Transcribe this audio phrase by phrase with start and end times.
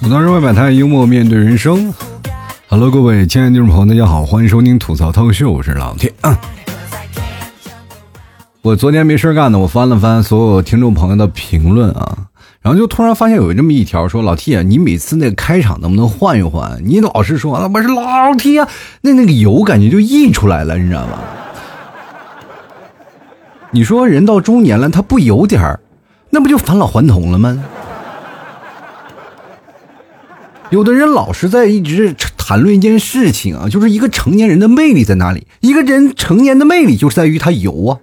[0.00, 1.92] 吐槽社会百态，幽默面对人生。
[2.68, 6.14] Hello，各位亲爱的听众朋友，大家好，欢迎收听吐槽脱口秀，我是老铁。
[8.62, 12.27] 我昨天没事干呢，我翻了翻所有听众朋友的评论啊，
[12.60, 16.82] 然后就突然发现有这么一条说：“老 T 啊，你每次那个开场能不能换一换？
[16.84, 18.68] 你老是说啊，不是老 T 啊，
[19.02, 21.18] 那那个油感觉就溢出来了，你知道吗？
[23.70, 25.80] 你说人到中年了，他不油点儿，
[26.30, 27.62] 那不就返老还童了吗？”
[30.70, 35.46] 有的人老是在一直谈论一件事情啊，就是一个成年人的魅力在哪里？
[35.60, 37.96] 一个人成年的魅力就是在于他油啊，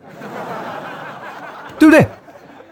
[1.77, 2.07] 对不对？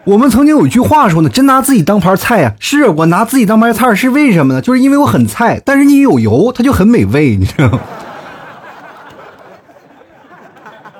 [0.04, 2.54] 我们曾经有一句话说呢，真拿自己当盘菜呀。
[2.60, 4.60] 是我拿自己当盘菜是为什么呢？
[4.60, 7.80] 就是因为我很菜，但是你有油，它就很美味，你知道吗？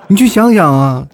[0.08, 1.06] 你去想想啊，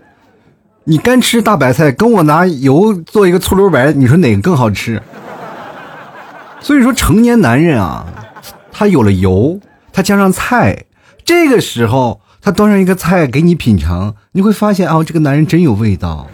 [0.85, 5.03] 你干吃大白菜，跟我拿油做一个醋溜白，你说哪个更好吃？
[6.61, 8.07] 所以说，成年男人啊，
[8.71, 9.59] 他有了油，
[9.93, 10.85] 他加上菜，
[11.25, 16.29] 这个时候他端上一个菜给你品尝，你会发现啊，这个男人真有味道。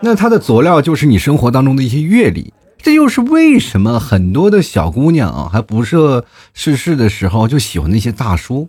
[0.00, 6.24] 那他的佐料就是你生活当中的一些阅历，这又是为什么很多的小姑娘啊，还不涉
[6.54, 8.68] 世事的时候就喜欢那些大叔，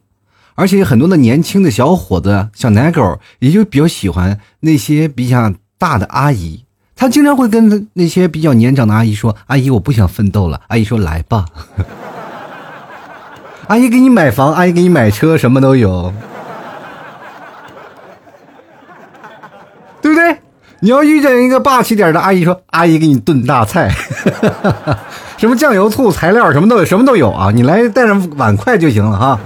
[0.56, 6.66] 而且很多的年轻的小伙子、小奶狗也就比较喜欢那些比较大的阿姨。
[6.96, 11.46] 他经常会跟那些比较年长的阿姨说：“阿姨，我不想奋斗了。”阿姨说：“来吧。”
[13.68, 16.12] 阿姨给你买房，阿姨给你买车，什么都有，
[20.02, 20.38] 对不对？
[20.82, 23.94] 你要遇见一个霸气点的阿姨，说：“阿姨给你炖大菜，
[25.38, 27.52] 什么酱油、醋、材料什么都有，什么都有啊！
[27.54, 29.40] 你来带上碗筷就行了哈。”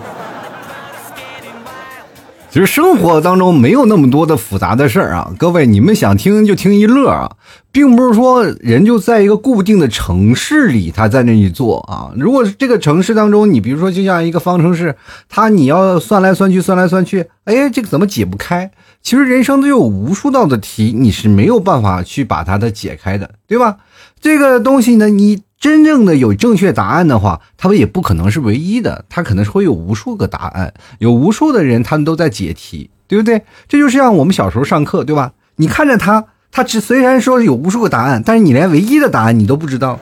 [2.51, 7.31] 其实生活当中没有那么多的复杂的事儿啊，各位你们想听就听一乐啊，
[7.71, 12.11] 并不是说人就在一个固定的城市里他在那里做啊。
[12.15, 14.95] 如果这个城市当中，你比如说就像一个方程式，
[15.27, 18.69] 他你要算来算去算来算去，哎，这个怎么解不开？
[19.03, 23.77] 其实人生都有无数道的题，你是没有办法去把它的解开的，对吧？
[24.19, 25.43] 这个东西呢，你。
[25.63, 33.43] 真正的有正确答案的话，他们也不可能是唯一的，他可能是会有无数个答案，有无数的人他们都在解题，对不对？
[33.69, 35.31] 这就是像我们小时候上课，对吧？
[35.55, 39.97] 你看着他，他只虽然说有无数个答案，但是你连唯一的答案你都不知道，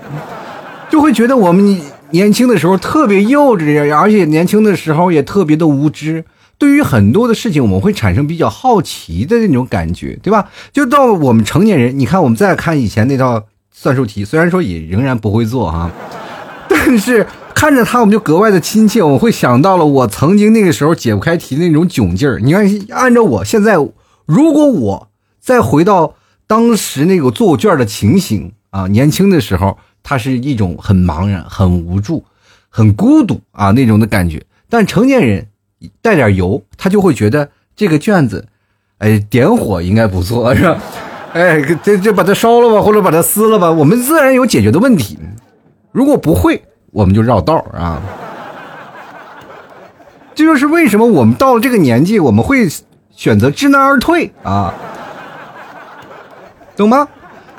[0.89, 1.79] 就会觉得我们
[2.09, 6.25] 年轻的时候特别幼稚，而且年轻的时候也特别的无知。
[6.61, 10.47] 对于很多的事情，我们会产生比较好奇的那种感觉，对吧？
[10.72, 13.44] 就到我们成年人，你看我们再看以前那套。
[13.73, 15.89] 算术题虽然说也仍然不会做啊，
[16.69, 19.01] 但是看着他我们就格外的亲切。
[19.01, 22.39] 我会想到了我曾经那个时候解不开题的那种窘劲儿。
[22.41, 23.77] 你看，按照我现在，
[24.27, 25.07] 如果我
[25.39, 26.13] 再回到
[26.45, 32.23] 当时那个做卷的情形啊，年轻的时候，他是一种很茫然、很无助、
[32.69, 34.44] 很孤独啊那种的感觉。
[34.69, 35.47] 但成年人
[36.02, 38.47] 带点油，他就会觉得这个卷子，
[39.00, 40.78] 哎，点火应该不错，是吧？
[41.34, 45.18] 哎，这这把它烧了吧，或者把它撕了吧，我们自然有解决的问题。
[45.92, 48.02] 如果不会，我们就绕道啊。
[50.34, 52.68] 这就是为什么我们到了这个年纪，我们会
[53.12, 54.74] 选择知难而退啊，
[56.75, 57.08] 懂吗？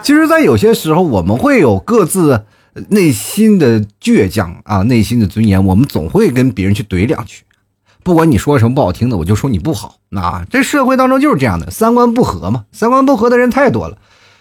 [0.02, 2.44] 其实，在有些时候，我们会有各自
[2.88, 7.42] 内心的倔强啊，内心的尊严，我们总会跟别人去怼两句。
[8.02, 9.96] 不管你说什么不好听的，我就说你不好。
[10.08, 12.64] 那这社会当中就是这样的，三观不合嘛。
[12.72, 13.96] 三观不合的人太多了，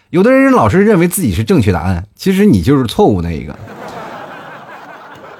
[0.09, 3.55] 有的人老是认为自己是正确答案，其实你就是错误那一个，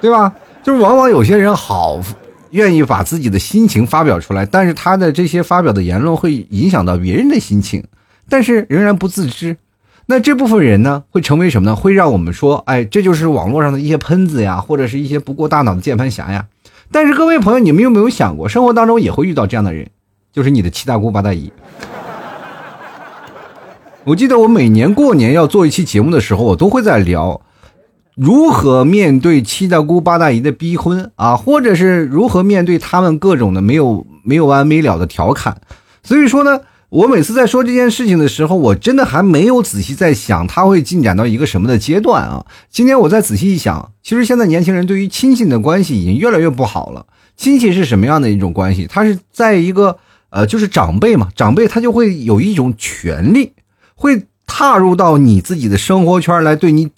[0.00, 0.32] 对吧？
[0.62, 2.00] 就是往往有些人好
[2.50, 7.84] 愿意把自己的心情发表出来，但是他的这些发表的言论会影响到别人的心情，
[8.28, 9.56] 但是仍然不自知。
[10.06, 11.74] 那这部分人呢，会成为什么呢？
[11.74, 16.46] 会让我们说，哎，这就是网络上的一些喷子呀，或者是一些不过大脑的键盘侠呀。
[16.92, 19.88] 但是各位朋友，你们有没有想过，生活当中也会遇到这样的人，
[20.30, 21.50] 就是你的七大姑八大姨。
[24.04, 27.40] 我记得我每年过年要做一期节目的时候，我都会在聊
[28.14, 35.62] 如何面对七大姑八大姨的逼婚啊，或者是如何面对他们各种的没有没有完没了的调侃。
[36.02, 36.60] 所以说呢。
[36.92, 42.44] 我每次在说这件事情的时候，我真的还没有仔细在想它会进展到一个什么的阶段啊！
[42.70, 47.06] 今天我再仔细一想，其实现在年轻人对于亲戚的关系已经越来越不好了。
[47.34, 48.86] 亲戚是什么样的一种关系？
[48.86, 49.96] 他是在一个
[50.28, 53.52] 呃，就是长辈嘛，长辈他就会有一种权利，
[53.94, 56.90] 会踏入到你自己的生活圈来对你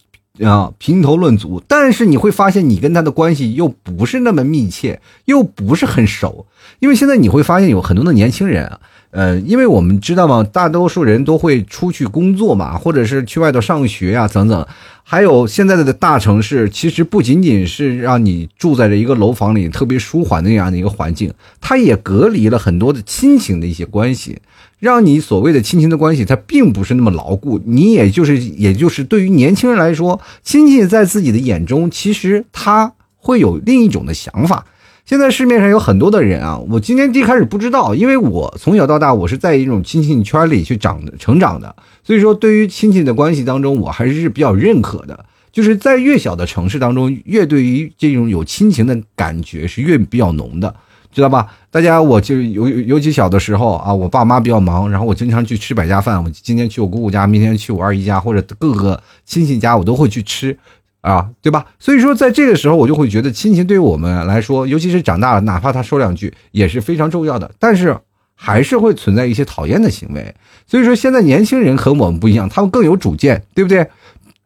[0.44, 6.48] 啊评头论足，但是你会发现你跟他的关系又不是那么密切，又不是很熟，
[6.80, 8.80] 因为现在你会发现有很多的年轻人啊。
[9.14, 14.66] 呃，因为我们知道嘛，大多数人都会出去工作嘛，或者是去外头上学啊，等等。
[15.04, 24.40] 还有现在的大城市，其实不仅仅是让你住在这一个楼房里特别舒缓的那样的一个环境，它也隔离了很多的亲情的一些关系，
[24.80, 27.60] 让你所谓的亲情的关系，它并不是那么牢固。
[27.64, 34.66] 你也就是，也就是对于年轻人来说，亲戚在自己的眼中，其实他会有另一种的想法。
[35.04, 45.26] 现在市面上有很多的人啊，我今天一开始不知道，因为我从小到大我是在一种亲戚圈里去长、成长的，所以说对于亲戚的关系当中，我还是比较认可的。
[45.52, 50.74] 就是在越小的城市当中，越对于这种有亲情的感觉是越比较浓的，
[51.12, 51.46] 知道吧？
[51.70, 60.58] 大家，我就尤尤其小的时候啊，我爸妈比较忙，然后我经常去吃百家饭，我今天去我姑姑家，明天去我二姨家，或者各个亲戚家，我都会去吃。
[61.04, 61.66] 啊，对吧？
[61.78, 67.50] 所以说，在这个时候，我就会觉得亲情对于我们来说，尤其是长大了，哪怕他说两句，也是非常重要的。
[67.58, 67.94] 但是，
[68.34, 70.34] 还是会存在一些讨厌的行为。
[70.66, 73.86] 所以说，现在年轻人和我们不一样，他们更有主见，对不对？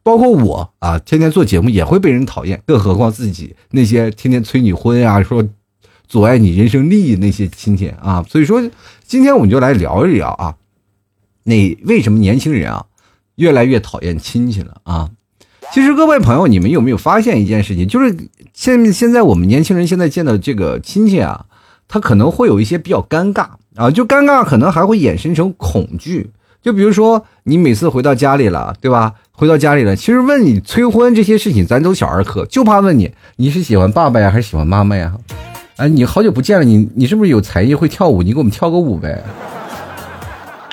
[0.03, 5.47] 包括我啊，天天做节目也会被人讨厌，更何况自己那些天天催你婚啊，说
[6.09, 8.21] 阻碍你人生利益那些亲戚啊。
[8.27, 8.61] 所以说，
[9.05, 10.55] 今天我们就来聊一聊啊，
[11.43, 12.85] 那为什么年轻人啊，
[13.35, 15.09] 越来越讨厌亲戚了啊？
[15.71, 17.87] 其实各位朋友，你们有没有发现一件事情？
[17.87, 18.15] 就是
[18.53, 21.45] 现现在我们年轻人现在见到这个亲戚啊，
[21.87, 23.45] 他可能会有一些比较尴尬
[23.75, 26.31] 啊，就尴尬可能还会衍生成恐惧。
[26.61, 29.13] 就比如说你每次回到家里了，对吧？
[29.31, 35.13] 回到家里了，其实问你催婚这些事情，咱都小儿科，就怕问你你是喜欢爸爸呀，还是喜欢妈妈呀？
[35.77, 38.23] 哎，你好久不见了，你你是不是有才艺会跳舞？
[38.23, 39.23] 你给我们跳个舞呗。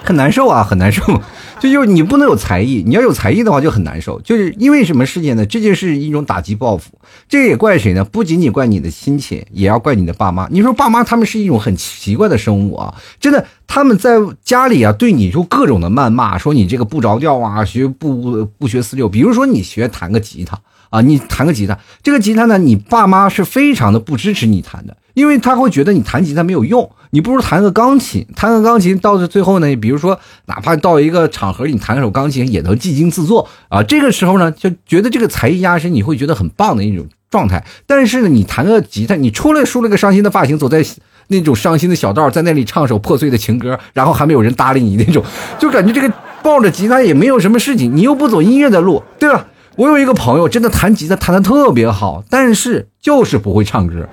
[0.06, 1.02] 很难受啊，很难受。
[1.58, 4.20] 就就是你不能有才艺，你要有才艺的话就很难受。
[4.20, 5.44] 就是因为什么事情呢？
[5.44, 6.92] 这就是一种打击报复。
[7.28, 8.04] 这也怪谁呢？
[8.04, 10.46] 不仅仅怪你的亲戚，也要怪你的爸妈。
[10.50, 12.94] 你说爸妈他们是一种很奇怪的生物啊！
[13.18, 19.08] 真的，他们在家里啊对你就各种的谩骂，说你这个不着调啊，学不不学四六。
[19.08, 20.60] 比如说你学弹个吉他
[20.90, 24.94] 啊，你弹个吉他，这个吉他呢，你爸妈是非常的不支持你弹的。
[25.14, 28.26] 因为他会觉得你弹吉他没有用，你不如弹个钢琴。
[28.36, 33.82] 弹个钢琴到最后呢，比如说哪怕到一个场合，你弹首钢琴也能技惊四座啊。
[33.82, 37.64] 这个时候呢，就觉得这个才艺压身，你会觉得很棒的一种状态。
[37.86, 40.84] 但是呢，你弹个吉他，你出来梳了个伤心的发型，走在
[41.28, 45.24] 那种伤心的小道，在那里唱首破碎的情歌，然后还没有人搭理你那种，
[45.58, 49.46] 就感觉这个抱着吉他也没有什么事情，你又不走音乐的路，对吧？
[49.76, 54.06] 我有一个朋友，真的弹吉他弹的特别好，但是就是不会唱歌。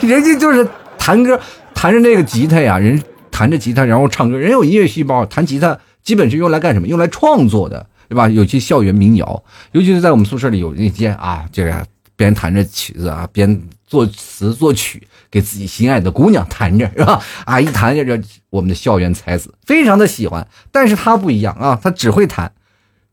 [0.00, 0.66] 人家就是
[0.98, 1.38] 弹歌，
[1.74, 6.86] 弹着那个吉他呀，人弹着吉他然后唱歌，人有音乐细胞，弹吉他基本是用来干什么？
[6.86, 8.28] 用来创作的，对吧？
[8.28, 9.42] 有些校园民谣，
[9.72, 11.86] 尤其是在我们宿舍里有那些啊，这个
[12.16, 17.20] 边弹着曲子啊，边作词作曲，给自己心爱的姑娘弹着，是吧？
[17.44, 18.20] 啊，一弹就这
[18.50, 22.52] 我们的校园才子非常的喜欢，但是他不一样啊，他只会弹。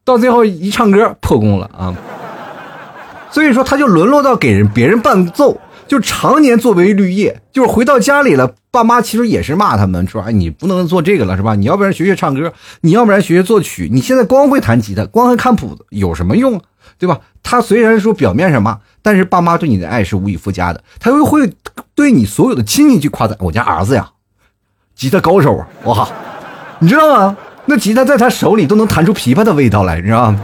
[0.04, 1.96] 到最后一唱歌破功了啊，
[3.30, 5.60] 所以说他就沦落到给人别人伴奏，
[5.90, 11.56] 就常年作为绿叶，就是回到家里了，爸妈其实也是骂他们说，哎，你不能做这个了是吧？
[11.56, 16.62] 你要不然学学唱歌，你要不然学学作曲，你现在光会弹吉他，光会看谱子有什么用，
[17.00, 17.20] 对吧？
[17.42, 21.52] 他虽然说表面上骂，但是爸妈对你的爱是无以复加的，他又会
[21.96, 24.12] 对你所有的亲戚去夸赞，我家儿子呀，
[24.96, 26.08] 吉他高手啊，哇，
[26.78, 27.36] 你知道吗？
[27.66, 30.40] 那吉他在他手里都能弹出琵琶的味道来，你知道吗？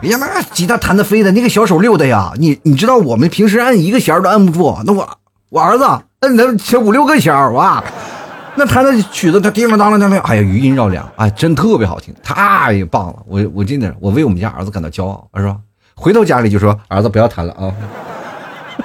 [0.00, 2.32] 哎呀妈，吉他弹的飞的，那个小手溜的呀！
[2.38, 5.08] 你你知道我们平时按一个弦都按不住，那我
[5.50, 5.84] 我儿子
[6.20, 7.82] 摁那前五六个弦哇，
[8.54, 13.16] 那弹的曲子他叮当当当当，哎呀余音绕梁，哎真特别好听，太棒了！
[13.26, 15.56] 我我真的我为我们家儿子感到骄傲，是吧？
[15.96, 17.74] 回头家里就说儿子不要弹了啊。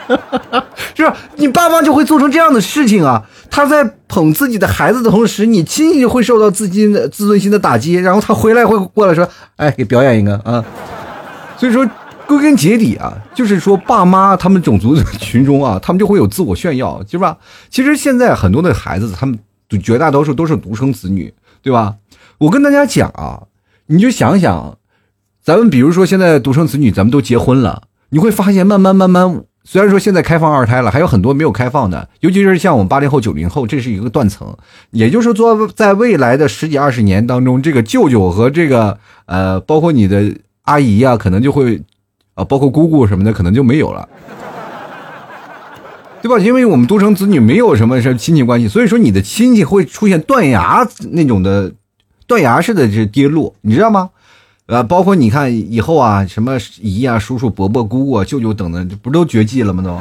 [0.96, 1.16] 是吧？
[1.36, 3.24] 你爸妈就会做成这样的事情啊！
[3.52, 9.28] 他在捧自己的孩子的同时，你亲戚会受到自己的自尊心的打击，然后他回来会过来说
[9.58, 10.64] ：“哎，给表演一个啊！”
[11.58, 11.88] 所以说，
[12.28, 17.38] 归根结底啊，就是说爸妈他们种族的群中啊，他们就会有自我炫耀，是吧？
[17.70, 19.38] 其实现在很多的孩子，他们
[19.82, 21.96] 绝大多数都是独生子女，对吧？
[22.38, 23.44] 我跟大家讲啊，
[23.88, 24.78] 你就想想，
[25.44, 29.44] 咱们比如说现在独生子女，咱们都结婚了，你会发现慢慢慢慢。
[29.66, 34.54] 虽然说现在开放二胎了，还有很多没有开放的，尤其是像我们八零后、九零后，这是一个断层。
[34.92, 41.82] 也就是说，在未来的十几二十年当中，这个舅舅和这个呃，包括你的阿姨呀，可能就会，
[42.34, 44.10] 啊，包括姑姑什么的，可能就没有了，
[46.22, 46.38] 对吧？
[46.40, 51.72] 因为我们独生子女没有什么是亲戚关系，所以说你的亲戚会出现断崖那种的。
[52.26, 54.10] 断崖式的这跌落，你知道吗？
[54.68, 59.84] 呃，包括你看以后啊，什么姨啊、叔叔、伯伯、姑姑、舅舅等等，这不都绝迹了吗？
[59.84, 60.00] 都。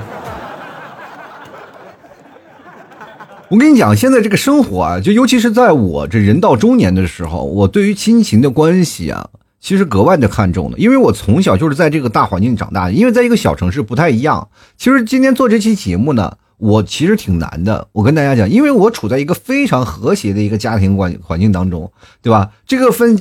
[3.48, 9.28] 我跟你讲，现在这个生活啊，就尤其是在我这人到中年的时候，我对于亲情的关系啊，
[9.62, 14.48] 其实格外的看重的，因为我从小就是在这个大环境长大的，因为在一个小城市不太一样。
[14.76, 17.86] 其实今天做这期节目呢，我其实挺难的。
[17.92, 21.90] 我跟大家讲，因为我处在一个非常和谐的一个家庭环环境当中，
[22.20, 22.50] 对吧？
[22.66, 23.16] 这个分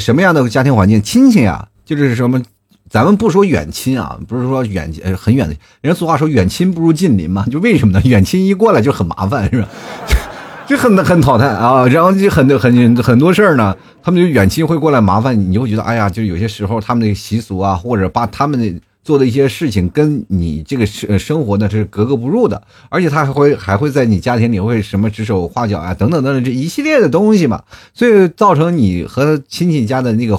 [0.00, 1.00] 什么样的家庭环境？
[1.00, 2.42] 亲戚啊，就是什么？
[2.90, 8.02] 咱们不说远亲啊，不是说远呃很远的，人家俗话说远亲不如近邻嘛，就为什么呢？
[8.04, 9.68] 远亲一过来就很麻烦，是吧？
[10.68, 27.62] 就很很淘汰啊，然后就很多很很多事儿呢，他们就远亲会过来麻烦你，你会觉得哎呀，就有些时候他们的习俗啊，或者把他们的做的一些事情跟你这个生生活呢是格格不入的，而且他还会还会在你家庭里会什么指手画脚啊等等等等这一系列的东西嘛，
[27.94, 30.38] 所以造成你和亲戚家的那个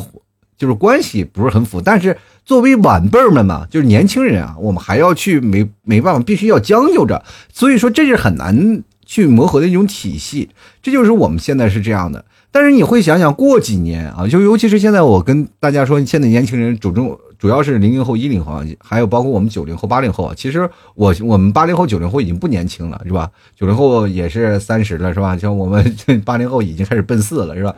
[0.58, 2.16] 就是关系不是很符，但是。
[2.46, 10.48] 作为晚辈们嘛，就是年轻人啊，我们还要去没没办法，必须要将就着，所以说这是很难去磨合的一种体系。
[10.84, 12.24] 这就是我们现在是这样的。
[12.52, 20.32] 但是你会想想过几年啊，就尤其是现在，我跟大家说，现在年轻人主重主要是零零后、一零后，还有包括我们九零后、八零后。
[20.36, 23.30] 其实我我们八零后、九零后已经不年轻了，是吧？
[23.56, 25.36] 九零后也是三十了，是吧？
[25.38, 27.76] 像我们 八零后已经开始奔四了，是吧？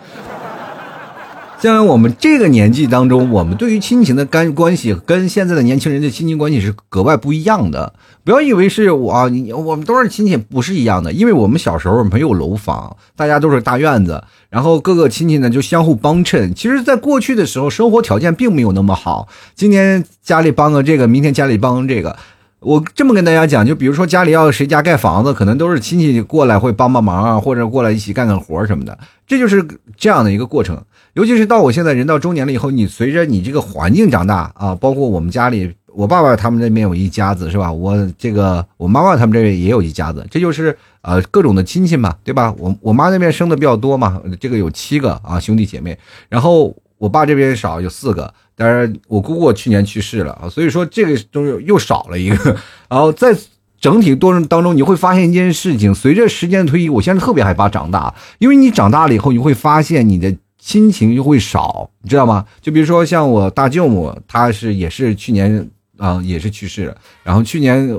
[1.62, 7.94] 像我们这个年纪当中，我们对于亲情的干关系跟现在的年轻人的亲情关系是格外不一样的。
[8.24, 11.14] 不要以为是我，你我们都是亲戚，不是一样的。
[11.14, 16.52] 因为我们小时候没有楼房，大家都是大院子，然后各个亲戚呢就相互帮衬。
[16.56, 19.28] 其实，在过去的时候，生活条件并没有那么好。
[19.54, 22.18] 今天家里帮个这个，明天家里帮这个。
[22.62, 29.64] 我这么跟大家讲，就比如说家里要谁家盖房子，可能都是亲戚过来会帮帮忙啊，或者过来一起干干活什么的，这就是
[29.96, 30.80] 这样的一个过程。
[31.14, 37.72] 尤其是到我现在人到中年了以后，你随着你这个环境长大啊，包括我们家里，我爸爸他们那边有一家子是吧？
[37.72, 42.54] 我这个我妈妈他们这边也有一家子，这就是呃各种的亲戚嘛，对吧？
[42.58, 45.98] 我我妈那边生的比较多嘛，这个有七个啊兄弟姐妹，
[46.30, 48.34] 然后我爸这边少有四个。
[48.56, 52.56] 当然，我姑姑去年去世了啊，所以说这个东西又少了一个。
[52.88, 53.36] 然后在
[53.80, 60.32] 整体过程当中，你会发现一件事情：随着时间的推移，我现在特别害怕长大，因为你长大了以后，你会发现你的
[60.64, 62.46] 亲情就会少，你知道吗？
[62.62, 66.96] 就比如说像我大舅母，她是也是去年啊也是去世了。
[67.24, 67.90] 然后去年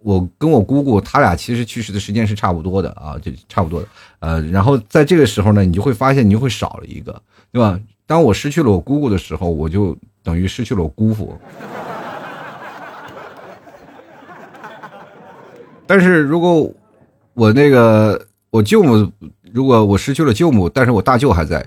[0.00, 3.86] 我跟我姑姑，他俩其实去世的时间是差不多的啊，就差不多的。
[4.18, 7.22] 呃，然后在这个时候呢，你就会发现你就会少了一个，
[7.52, 7.78] 对吧？
[8.04, 11.38] 当我失去了我姑姑的时候，我就等于失去了我姑父。
[15.86, 16.68] 但是如果
[17.34, 18.20] 我那个
[18.50, 19.08] 我舅母，
[19.52, 21.64] 如果我失去了舅母，但是我大舅还在。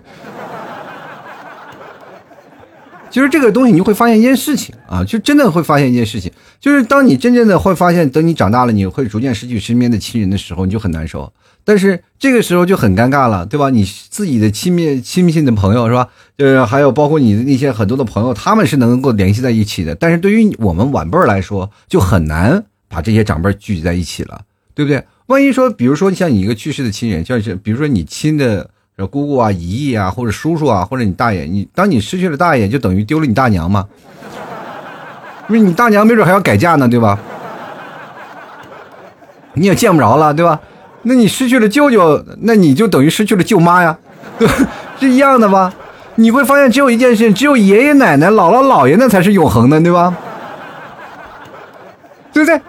[3.12, 11.32] 其实这个东西，你就会发现一件事情啊，就真的会发现一件事情，就是当你真正的会发现，等你长大了，你会逐渐失去身边的亲人的时候，你就很难受。
[11.64, 13.70] 但是这个时候就很尴尬了，对吧？
[13.70, 16.08] 你自己的亲密亲密性的朋友是吧？
[16.38, 19.94] 就是还有包括你的那些很多的朋友，他们是能够联系在一起的。
[19.94, 24.42] 但是对于我们晚辈来说，就很难把这些长辈聚集在一起了，
[24.74, 25.04] 对不对？
[25.28, 28.70] 万一说，比如说像你一个去世的亲人，像是比如说你亲的。
[28.98, 33.88] 姑姑啊，姨姨啊，或者叔叔啊，或者你大爷，你当你失去了大爷，就等于丢了你大娘吗？
[35.50, 37.18] 因为你大娘没准还要改嫁呢，对吧？
[39.54, 40.60] 你也见不着了，对吧？
[41.02, 43.98] 那你失去了舅舅，那你就等于失去了舅妈呀，
[44.38, 44.48] 对？
[45.00, 45.74] 是一样的吧？
[46.16, 50.16] 你会发现，只有一件事，只有爷爷奶奶、姥姥姥爷那才是永恒的，对吧？
[52.32, 52.62] 对不对？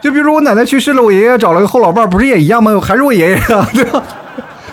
[0.00, 2.80] 就比如说我奶奶去世了，我爷爷找了个后老伴，不是也一样吗？
[2.80, 4.02] 还是我爷爷啊，对吧？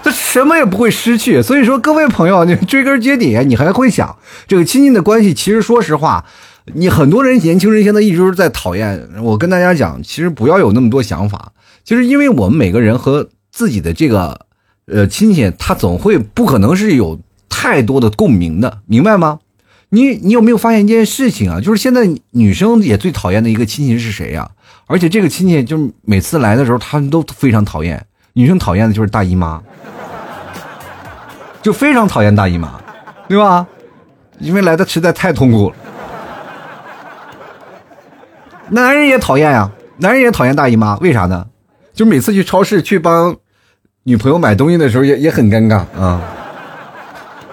[0.04, 5.34] 他什么也不会失去，所以说各位朋友，你追根结底，你还会想这个亲近的关系。
[5.34, 6.25] 其实说实话，
[6.74, 9.08] 你很多人年轻人现在一直在讨厌。
[9.22, 11.51] 我跟大家讲，其实不要有那么多想法。
[11.84, 14.46] 其实因为我们每个人和自己的这个
[14.86, 19.39] 呃亲戚，他总会不可能是有太多的共鸣的，明白吗？
[19.89, 21.62] 你你有没有发现一件事情啊？
[21.62, 24.51] 就是现在女生也最讨厌的一个亲戚是谁呀？
[24.86, 28.06] 而且这个亲戚就是每次来的时候，他们都非常讨厌。
[28.38, 29.60] 女生讨厌的就是大姨妈。
[31.60, 32.79] 就非常讨厌大姨妈，
[33.27, 33.65] 对吧？
[34.38, 35.75] 因为来的实在太痛苦了。
[38.70, 41.48] 男人也讨厌呀，男人也讨厌大姨妈，为啥呢？
[41.96, 43.36] 就每次去超市去帮
[44.03, 46.22] 女朋友买东西的时候，也也很尴尬啊，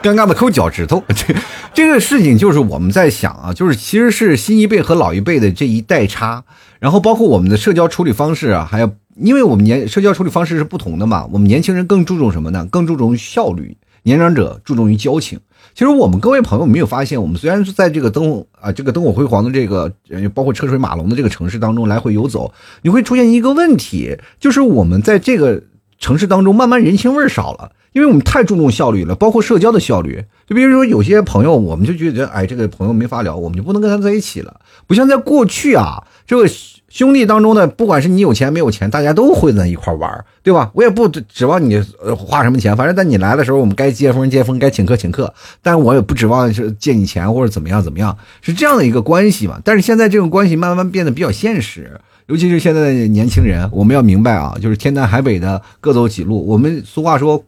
[0.03, 1.03] 尴尬的抠脚趾头。
[1.09, 1.35] 这
[1.73, 6.45] 这个事情就是我们在想啊，就是其实是新一辈和老一辈的这一代差，
[6.79, 12.66] 然后包括我们的社交处理方式啊，还有因为我们年社交处理方式是不同的嘛，我们年轻人更注重什么呢？
[12.71, 13.76] 更注重效率。
[14.02, 15.40] 年长者注重于交情。
[15.75, 19.90] 其实我们各位朋友没有发现，我们虽然是在这个灯啊，这个灯火辉煌的这个，
[20.35, 22.52] 包括车水马龙的这个城市当中来回游走，
[22.83, 25.62] 你会出现一个问题，就是我们在这个
[25.99, 30.23] 城市当中慢慢人情味少了，因为我们太注重效率了，包括社交的效率。
[30.47, 34.61] 就比如说有些朋友，我们就觉得，哎，这个朋友没法聊，我们就不能跟他在一起了。
[34.87, 36.47] 不像在过去啊，这个。
[36.95, 40.71] 兄弟当中呢，不管是你有钱没有钱，大家都会在一块玩，对吧？
[40.75, 41.77] 我也不指望你
[42.17, 45.35] 花什么钱，反正在你来的时候，我们该接风接风，该请客请客。
[45.61, 49.61] 但我也不指望是借你钱或者怎么样怎么样，是这样的一个关系嘛。
[49.65, 56.47] 但是现在这种关系慢慢变得比较现实，尤其是现在的年轻人，我们要明白啊，就是天南海北的各走几路。
[56.47, 57.45] 我们俗话说。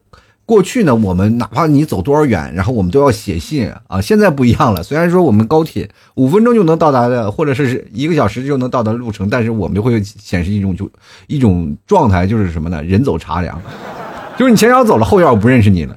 [0.47, 4.00] 过去呢，我们哪怕你走多少远，然后我们都要写信啊。
[4.00, 10.88] 现在不一样了，虽然说我们高铁五分钟就能到达的，或者是一个小时就能到达的路程，但是我们就会显示一种就
[11.26, 12.81] 一种状态，就是什么呢？
[12.85, 13.61] 人走茶凉，
[14.38, 15.97] 就是你前脚走了，后脚我不认识你了。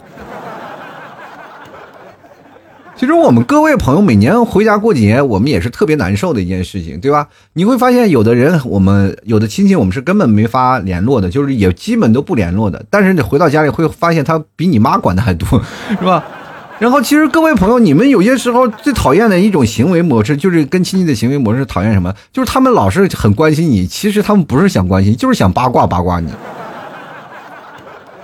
[2.99, 7.25] 其实我们各位朋友每年回家过节，我们也是特别难受的一件事情，对吧？
[7.53, 12.83] 你会发现有的人，我们有的亲戚，我们是根本没法联络的，就是也基本都不联络的。
[12.89, 15.47] 但是你回到家里会发现，他比你妈管的还多，
[15.91, 16.21] 是吧？
[16.77, 22.13] 然后其实各位朋友，你们有些时候最讨厌的一种行为模式，就是跟亲戚的行为模式讨厌什么？
[22.33, 26.29] 就是他们老是很关心你，其实他们不是想关心，就是想八卦八卦你。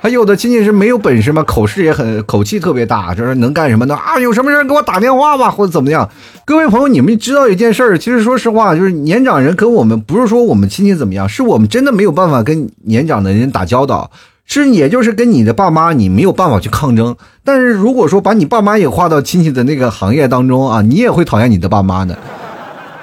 [0.05, 3.95] 还有的亲戚是没有本事嘛，口势也很，口气特别大，就是能干什么呢？
[3.95, 6.07] 啊，有什么事给我打电话吧，或者怎么样？
[6.45, 14.11] 各位朋友，你们知道一件事儿，其实说实话，就是年长人跟我们不是说我们亲戚怎么样，是我们真的没有办法跟年长的人打交道，
[14.45, 17.15] 是也就是跟你的爸妈，你没有办法去抗争。
[17.43, 22.15] 但是如果说把你爸妈也划到亲戚的那个行业当中啊，你也会讨厌你的爸妈的。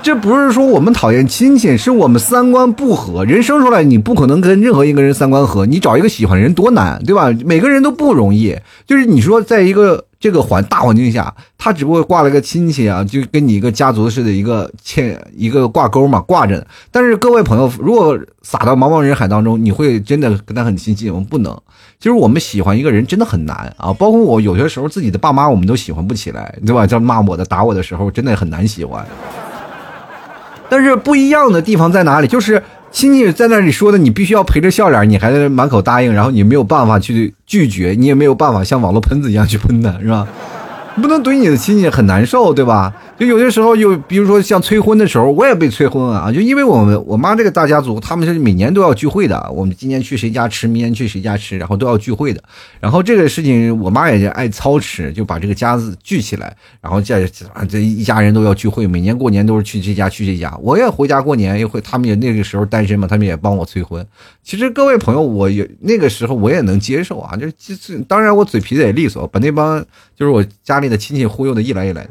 [0.02, 3.24] 这不是说我们讨厌亲戚，是我们三观不合。
[3.24, 5.64] 人生出来，你不可能跟任何一个人三观合。
[5.64, 7.30] 你找一个喜欢人多难，对吧？
[7.46, 8.56] 每个人都不容易。
[8.84, 16.66] 就是你说，在一个这个环大环境下，他只不过挂了个亲戚啊，就跟你一个家族似的，一个牵一个挂钩嘛，挂着。
[16.90, 21.14] 但是各位朋友，如果撒到茫茫人海当中，你会真的跟他很亲近？
[21.14, 21.56] 我们不能。
[22.00, 23.92] 就是我们喜欢一个人真的很难啊。
[23.92, 26.84] 包括我有些时候自己的爸妈，我们都喜欢不起来，对吧？
[26.84, 29.06] 叫骂我的、打我的时候，真的很难喜欢。
[30.72, 32.26] 但是不一样的地方在哪里？
[32.26, 40.26] 就是亲戚在那里说的，你必须要陪着笑脸，你还在满口答应，然后你没有办法去拒绝，你也没有办法像网络喷子一样去喷他，是吧？
[41.00, 42.92] 不能怼你的亲戚很难受，对吧？
[43.18, 46.30] 就有些时候，又比如说像催婚的时候，我也被催婚啊。
[46.30, 49.50] 就因为我们我妈这个大家族，他们是每年都要聚会的。
[49.54, 52.42] 我们今年去谁家吃，明年去谁家吃，然后都要聚会的。
[52.80, 57.26] 然后这个事情，我妈也爱操持，就把这个家子聚起来，然后这
[57.68, 58.86] 这一家人都要聚会。
[58.86, 60.52] 每年过年都是去这家去这家。
[60.60, 64.04] 我也回家过年，也会他们也那个时候单身嘛，他们也帮我催婚。
[64.42, 69.80] 其实各位朋友，我也那个时候我也能接受啊，就是当然我嘴皮子也利索，把那帮
[70.16, 72.10] 就是我家里的亲戚忽悠的一来一来的。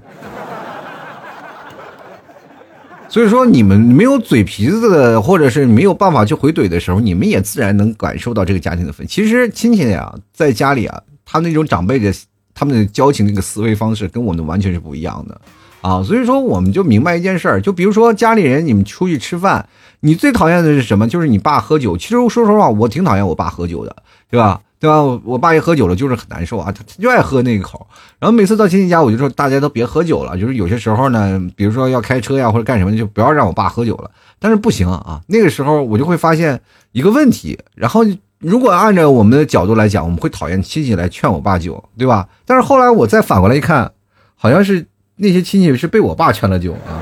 [3.07, 9.05] 所以说，你们没有嘴皮子的，或者是没有办法去回怼的时候，你们也自然能感受到这个家庭的氛围。
[9.05, 12.09] 其实亲戚呀，在家里啊，他那种长辈的
[12.53, 15.41] 他们的交情那个思维方式，跟我们完全是不一样的
[15.81, 16.01] 啊。
[16.01, 19.67] 所以说，我们就明白一件事儿，就比如说家里人，你们出去吃饭，
[19.99, 21.05] 你最讨厌的是什么？
[21.05, 21.97] 就是你爸喝酒。
[21.97, 23.93] 其实说实话，我挺讨厌我爸喝酒的，
[24.29, 24.61] 对吧？
[24.81, 24.99] 对吧？
[24.99, 27.85] 我我爸一喝酒了就是很难受啊，他就爱喝那一口。
[28.17, 30.35] 然后每次到亲戚家，我就说大家都别喝酒了。
[30.35, 34.09] 就是有些时候呢，比如说要开车呀或者干什么，就不要让我爸喝酒了。
[34.39, 36.59] 但是不行啊，那个时候我就会发现
[36.93, 37.59] 一个问题。
[37.75, 38.03] 然后
[38.39, 42.27] 如果按照我们的角度来讲，我们会讨厌亲戚来劝我爸酒，对吧？
[42.43, 43.91] 但是后来我再反过来一看，
[44.35, 46.97] 好像是那些亲戚是被我爸劝了酒啊。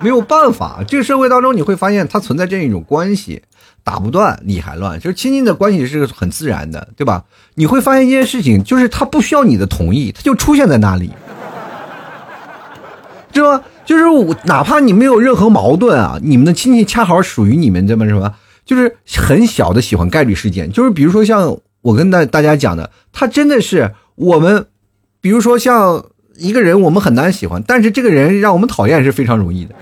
[0.00, 3.42] 没有办法，这个社会当中你会发现它存在这样一种关系。
[3.84, 7.24] 打不断，理还乱，就是亲戚的关系是很自然的，对吧？
[7.54, 11.10] 你会发现一件事情，就是他不需要你的同意，他就出现在那里，
[13.32, 13.62] 对吧？
[13.84, 18.32] 就是我，哪怕你没有任何矛盾啊，你们的亲戚恰好属于你们这么什么，
[18.64, 24.66] 就是很小的喜欢概率事件，就是比如说像我跟大大家讲的，他真的是我们，
[25.20, 29.74] 比如说像一个人，我们很难喜欢，但是这个人让我们讨厌是非常容易的。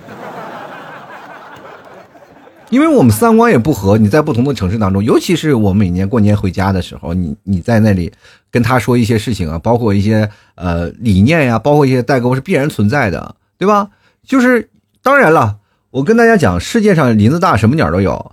[2.70, 8.12] 因为我们三观也不合，你在不同的城市当中，尤其是我每年过年回家的时候，你你在那里
[8.48, 13.90] 跟他说一些事情啊，包括一些呃理念呀，包括一些代沟是必然存在的，对吧？
[14.24, 14.70] 就是
[15.02, 15.56] 当然了，
[15.90, 18.32] 我跟大家讲，世界上林子大，什么鸟都有，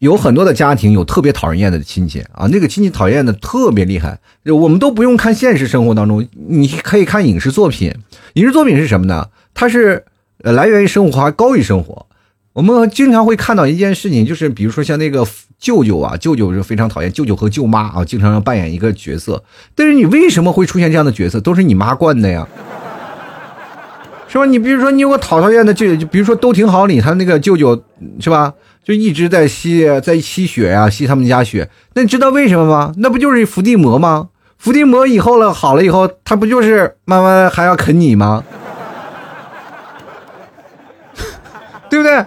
[0.00, 7.94] 有很多的家庭有特别讨人厌的亲戚啊，那个亲戚讨厌的特别厉害，我们都不用看现实生活当中，你可以看影视作品，
[8.34, 9.28] 影视作品是什么呢？
[9.54, 10.04] 它是
[10.38, 12.04] 来源于生活，还高于生活。
[12.56, 15.22] 我们经常会看到一件事情，就是比如说像那个
[15.58, 19.44] 舅舅啊，舅舅是非常讨厌舅舅和舅妈啊，经常要扮演一个角色。
[19.74, 21.38] 但是你为什么会出现这样的角色？
[21.38, 22.48] 都是你妈惯的呀，
[24.26, 24.46] 是吧？
[24.46, 27.78] 你比如说你有个讨讨厌的舅舅，就比如说都挺好里，他那个舅舅
[28.20, 31.68] 是吧，就一直在吸在吸血呀，吸他们家血。
[31.92, 32.94] 那你知道为什么吗？
[32.96, 34.28] 那不就是伏地魔吗？
[34.56, 38.42] 伏地魔以后了好了以后，他不就是慢慢还要啃你吗？
[41.90, 42.24] 对不对？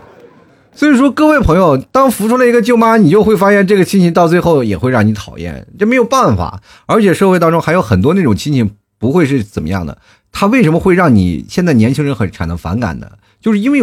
[0.79, 6.61] 所以说，各位朋友，当扶出了一个舅妈，你就会发现这个亲戚到最后也会让你讨厌，这没有办法。
[6.85, 8.65] 而且社会当中还有很多那种亲戚
[8.97, 9.97] 不会是怎么样的，
[10.31, 13.09] 他为什么会让你现在年轻人很产生反感呢？
[13.41, 13.81] 就是因为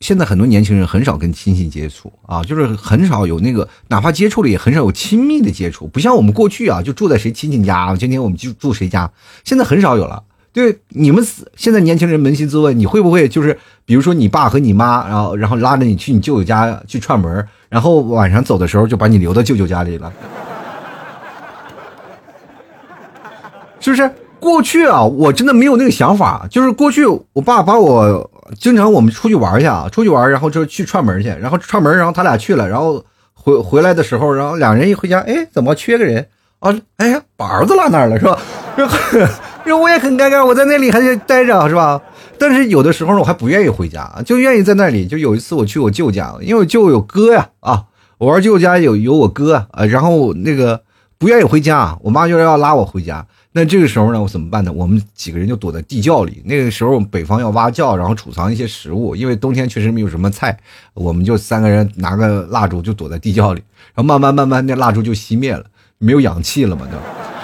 [0.00, 9.12] 现在很多年轻人很少跟亲戚接触啊，就是很少有那个，哪怕接触了也很少有亲密的接触，不像我们过去啊，就住在谁亲戚家，今天我们就住谁家，
[9.44, 10.24] 现在很少有了。
[10.58, 20.12] 对你们现在年轻人扪心自问，你会不会就是，比如说你爸和你妈，然后然后拉着你去你舅舅家去串门，然后晚上走的时候就把你留到舅舅家里了，
[23.78, 24.10] 是不是？
[24.40, 36.26] 过去啊，我真的没有那个想法，就是过去我爸把我经常我们出去玩去啊，出去玩，然后就去串门去，然后串门，然后他俩去了，然后回回来的时候，然后两人一回家，哎，怎么缺个人
[36.58, 36.76] 啊？
[36.96, 38.38] 哎呀，把儿子落那儿了是吧？
[39.66, 42.00] 我也很尴尬，我在那里还得待着，是吧？
[42.38, 45.06] 但是有的时候呢，我还不愿意回家，就愿意在那里。
[45.06, 47.84] 就有一次我去我舅家，因为我舅有哥呀，啊，
[48.18, 50.82] 我玩舅家有有我哥啊，然后那个
[51.18, 53.26] 不愿意回家，我妈就要拉我回家。
[53.52, 54.72] 那这个时候呢，我怎么办呢？
[54.72, 56.42] 我们几个人就躲在地窖里。
[56.44, 60.56] 那个时候北方要挖窖，然后储藏一些食物，因为冬天确实没有什么菜，
[60.94, 63.62] 我们就三个人拿个蜡烛就躲在地窖里，
[63.94, 65.64] 然后慢慢慢慢那蜡烛就熄灭了，
[65.98, 67.37] 没有氧气了嘛，就。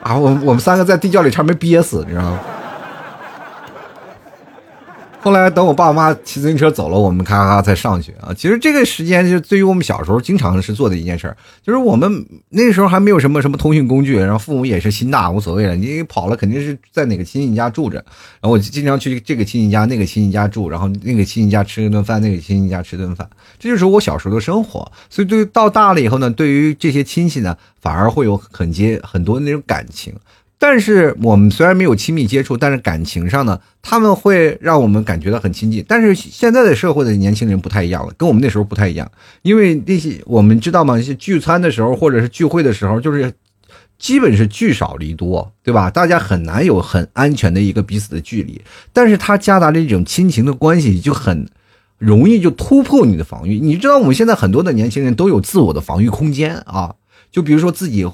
[0.00, 2.38] 啊，我我们三个在地窖里差点没憋死，你知道吗？
[5.22, 8.32] 后来等我爸妈骑自行车走了，我们咔咔才上去啊。
[8.34, 15.76] 其实这个时间就对于我们小时候经常是做的一件事就是我们那时候还没有什么什么通讯工具，然后父母也是心大无所谓了。
[15.76, 17.96] 你跑了肯定是在哪个亲戚家住着，
[18.40, 23.28] 然后我经常去这个亲戚家、那个亲戚家住，然后那个亲戚家吃一顿饭，那个亲戚家吃顿饭，
[23.58, 24.90] 这就是我小时候的生活。
[25.10, 30.14] 所以对到大了以后呢，对于这些亲戚呢，反而会有很接很多那种感情。
[30.62, 35.82] 但是我们虽然没有亲密接触，但是感情上呢，他们会让我们感觉到很亲近。
[35.88, 39.10] 但是现在的社会的年轻人不太一样了，跟我们那时候不太一样。
[39.40, 41.00] 因为那些我们知道吗？
[41.18, 43.32] 聚餐的时候或者是聚会的时候，就是
[43.98, 45.88] 基本是聚少离多，对吧？
[45.90, 48.60] 大家很难有很安全的一个彼此的距离。
[48.92, 51.48] 但是它夹杂着一种亲情的关系，就很
[51.96, 53.58] 容易就突破你的防御。
[53.58, 56.96] 你知道我们现在很多的年轻人都有自我的防御空间啊，
[57.32, 58.06] 就比如说自己。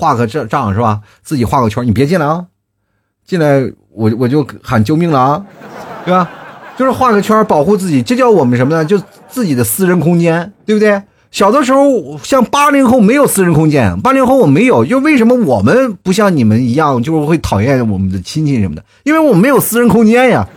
[0.00, 1.00] 画个这账是吧？
[1.22, 2.46] 自己画个圈，你别进来啊！
[3.26, 5.44] 进来我我就喊救命了啊，
[6.06, 6.30] 对吧？
[6.78, 8.82] 就是画个圈保护自己，这叫我们什么呢？
[8.82, 11.02] 就自己的私人空间，对不对？
[11.30, 18.82] 小的时候像八零后没有私人空间，八零后我没有，就为什么我们不像你们一样，就是会讨厌我们的亲戚什么的？
[19.04, 20.48] 因为我们没有私人空间呀。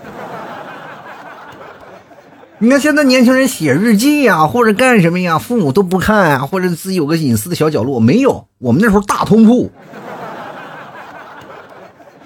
[2.63, 8.47] 你看现在年轻人写日记呀，或者干什么呀，父母都不看啊，或者自己有个隐私的小角落，没有。
[8.59, 9.69] 我们那时候大通铺。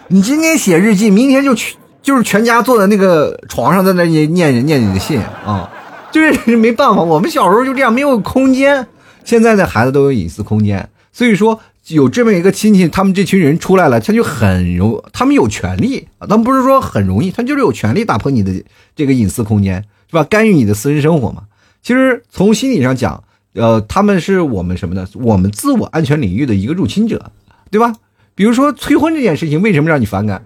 [0.10, 5.68] 你今天写日记，明天就去，就是全家坐在那个床上，在那念念念你的信啊，
[6.12, 7.02] 就是 没办法。
[7.02, 8.86] 我们小时候就这样，没有空间。
[9.24, 18.54] 现在的孩子都有隐私空间，所以说有这么一个亲戚，他们这群人出来了，他就很容，他们有权利啊，他们不是说很容易，他就是有权利打破你的
[18.96, 19.84] 这个隐私空间。
[20.10, 20.24] 是吧？
[20.24, 21.44] 干预你的私人生活嘛？
[21.82, 25.08] 其实从心理上讲，呃，他们是我们什么呢？
[25.16, 27.32] 我们自我安全领域的一个入侵者，
[27.72, 27.94] 对吧？
[28.36, 30.44] 比如说催婚这件事情，为什么让你反感？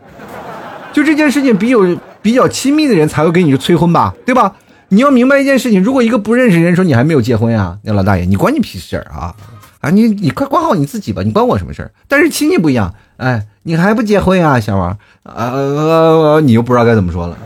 [0.93, 4.55] 就这件事情，比有比较亲密的人才会给你催婚吧，对吧？
[4.89, 9.33] 你要明白一件事情，如果一个不认识人说你还没有结婚呀，那老大爷，你关你屁事儿啊！
[9.79, 11.91] 啊，你你快管好你自己吧，你关我什么事儿？
[12.07, 14.97] 但是亲戚不一样，哎，你还不结婚呀，小王？
[15.23, 17.37] 呃，你又不知道该怎么说了。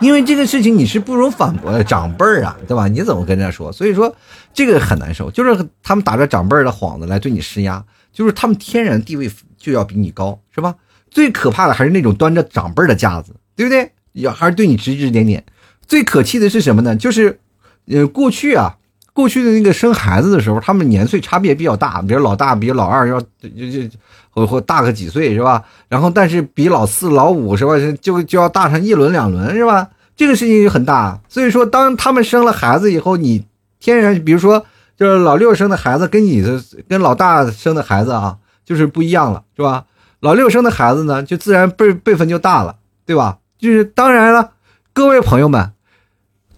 [0.00, 2.86] 因为这个事情你是不容反驳的，长辈儿啊，对吧？
[2.86, 3.72] 你怎么跟人家说？
[3.72, 4.14] 所以说
[4.54, 10.74] 这个很难受，就是他们打着长辈儿的幌子来对你施压，就是他们天然地位就要比你高，是吧？
[11.10, 13.90] 最可怕的还是那种端着长辈儿的架子，对不对？
[14.12, 15.44] 要还是对你指指点点。
[15.86, 16.94] 最可气的是什么呢？
[16.94, 17.40] 就是，
[17.86, 18.76] 呃，过去啊，
[19.12, 23.96] 过去的那个生孩子的时候，他们年岁差别比较大，比如老大比老二要就就。
[24.46, 25.64] 或大个几岁是吧？
[25.88, 27.72] 然后但是比老四老五是吧？
[28.00, 29.88] 就就要大上一轮两轮是吧？
[30.16, 31.18] 这个事情就很大。
[31.28, 33.44] 所以说，当他们生了孩子以后，你
[33.80, 34.64] 天然比如说
[34.96, 39.84] 就是老六生的孩子跟你的跟老大生的孩子啊，就是不一样了是吧？
[40.20, 43.38] 老六生的孩子呢，就自然辈辈分就大了，对吧？
[43.58, 44.50] 就是当然了。
[44.92, 45.70] 各位朋友们，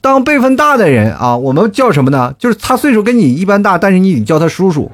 [0.01, 2.35] 当辈分大的人啊，我们叫什么呢？
[2.39, 4.91] 就是他岁数跟你一般大，但是你得叫他叔叔，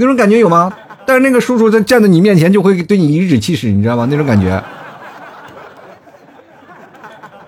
[0.00, 0.72] 那种感觉有吗？
[1.06, 4.06] 但是那个叔叔在站在你面前就会对你颐指气使，你知道吗？
[4.10, 4.62] 那种感觉，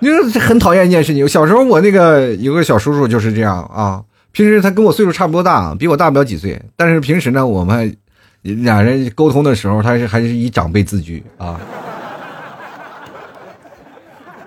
[0.00, 1.26] 就是很讨厌一件事情。
[1.28, 7.96] 小时候我那个有个小叔叔就是这样啊，平时他跟我岁数差不多大，比我大不了几岁，但是平时呢，我们
[8.42, 11.60] 俩人沟通的时候，他是还是以长辈自居啊。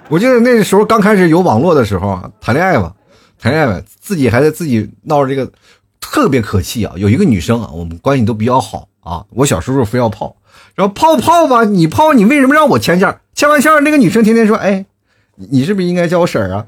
[0.10, 2.94] 我记得那时候刚开始有网络的时候，谈恋爱嘛，
[3.39, 5.52] 谈恋爱嘛，自己还在自己闹着这个，
[6.15, 6.93] 特别可气啊。
[6.95, 10.38] 有一个女生啊，我们关系都比较好啊，我小叔叔非要泡，
[10.75, 13.19] 然后泡泡吧，你泡你为什么让我牵线？
[13.34, 14.86] 牵完线那个女生天天说，哎，
[15.36, 16.65] 你是不是应该叫我婶儿啊？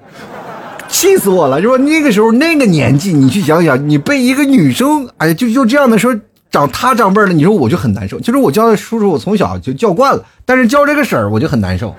[0.90, 1.62] 气死我了！
[1.62, 6.14] 就说那个时候那个年纪，你去想想，你被一个女生，哎，就就这样的说
[6.52, 8.20] 长她长辈了，你说我就很难受。
[8.20, 11.96] 就是我叫的叔叔，我从小就叫惯了，但是叫这个婶儿，我就很难受。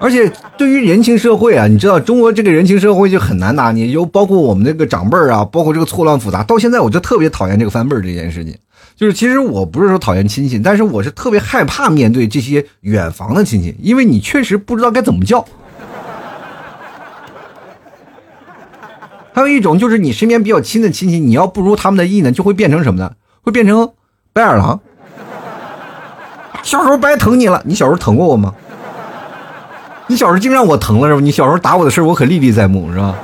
[0.00, 6.42] 而且对于人情社会啊，你知道中国这个人情社会就很难拿捏，就包括我们那个长辈儿啊，包括这个错乱复杂。
[6.42, 8.56] 到现在我就特别讨厌这个翻辈儿这件事情。
[8.96, 15.44] 就是其实我不是说讨厌亲戚，但是我是特别害怕面对这些远房的亲戚，因为你确实不知道该怎么叫。
[19.32, 23.12] 还有一种就是你身边比较亲的亲戚，你要不如他们的意呢，就会变成什么呢？
[23.42, 23.90] 会变成
[24.32, 24.80] 白眼狼。
[26.62, 28.54] 小时候白疼你了，你小时候疼过我吗？
[30.10, 31.20] 你小时候净让我疼了是吧？
[31.20, 33.16] 你小时候打我的事我可历历在目是吧？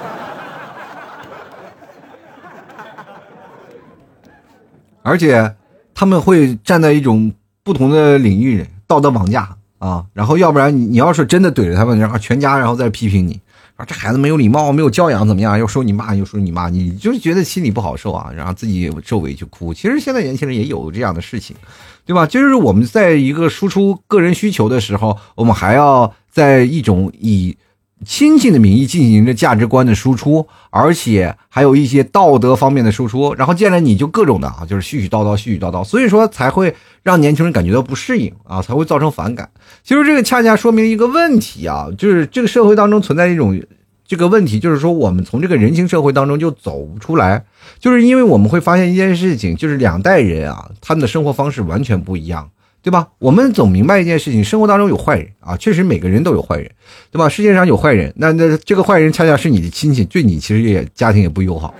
[5.02, 5.52] 而且
[5.96, 7.32] 他们会站在一种
[7.64, 13.40] 不同的领域道德绑架啊，然后要不然你要是真的怼着他们，然后全家然后再批评你，
[13.74, 15.58] 啊这孩子没有礼貌，没有教养怎么样？
[15.58, 19.74] 又说你骂又说你骂，你就觉得心里不好受啊，然后自己受委屈哭。
[19.74, 21.56] 其实现在年轻人也有这样的事情，
[22.04, 22.24] 对吧？
[22.24, 26.14] 就是我们在一个输出个人需求的时候，我们还要。
[26.36, 27.56] 在一种以
[28.04, 39.48] 亲戚的名义进行着价值观的输出，而且还有一些道德方面的输出，然后见了你就各种的啊，就是絮絮叨叨、絮絮叨叨，所以说才会让年轻人感觉到不适应啊，才会造成反感。
[39.82, 43.58] 其实这个恰恰说明一个问题啊，就是这个社会当中存在一种
[44.06, 47.46] 这个问题，就是说我们从这个人情社会当中就走不出来，
[47.78, 52.50] 就是因为我们会发现一件事情，就是两代人啊，他们的生活方式完全不一样。
[52.86, 53.08] 对吧？
[53.18, 56.70] 我们总明白一件事情：生活当中有坏人啊，确实每个人都有坏人，
[57.10, 57.28] 对吧？
[57.28, 61.74] 世界上有坏人，那那这个坏人恰恰是你的亲戚，对你其实也家庭也不友好，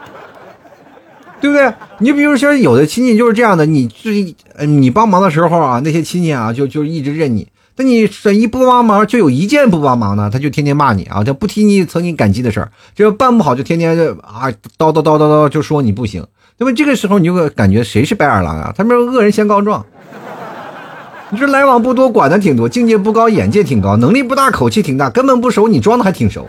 [1.40, 1.72] 对不对？
[2.00, 4.10] 你比如说有的亲戚就是这样的，你是
[4.66, 16.22] 你帮忙的时候啊，那些亲戚啊就就一直认你，那你一不帮忙，就有一件不帮忙呢，他就天天骂你啊，他不提你曾经感激的事儿，就办不好就天天啊叨叨叨叨叨就说你不行。
[16.58, 18.72] 那么这个时候你就感觉谁是白眼狼啊？
[18.76, 19.84] 他们说恶人先告状。
[21.30, 26.46] 你说来往不多，管的挺多，境界不高，眼界挺高，能力不大，口气挺大，根本不熟，你装的还挺熟。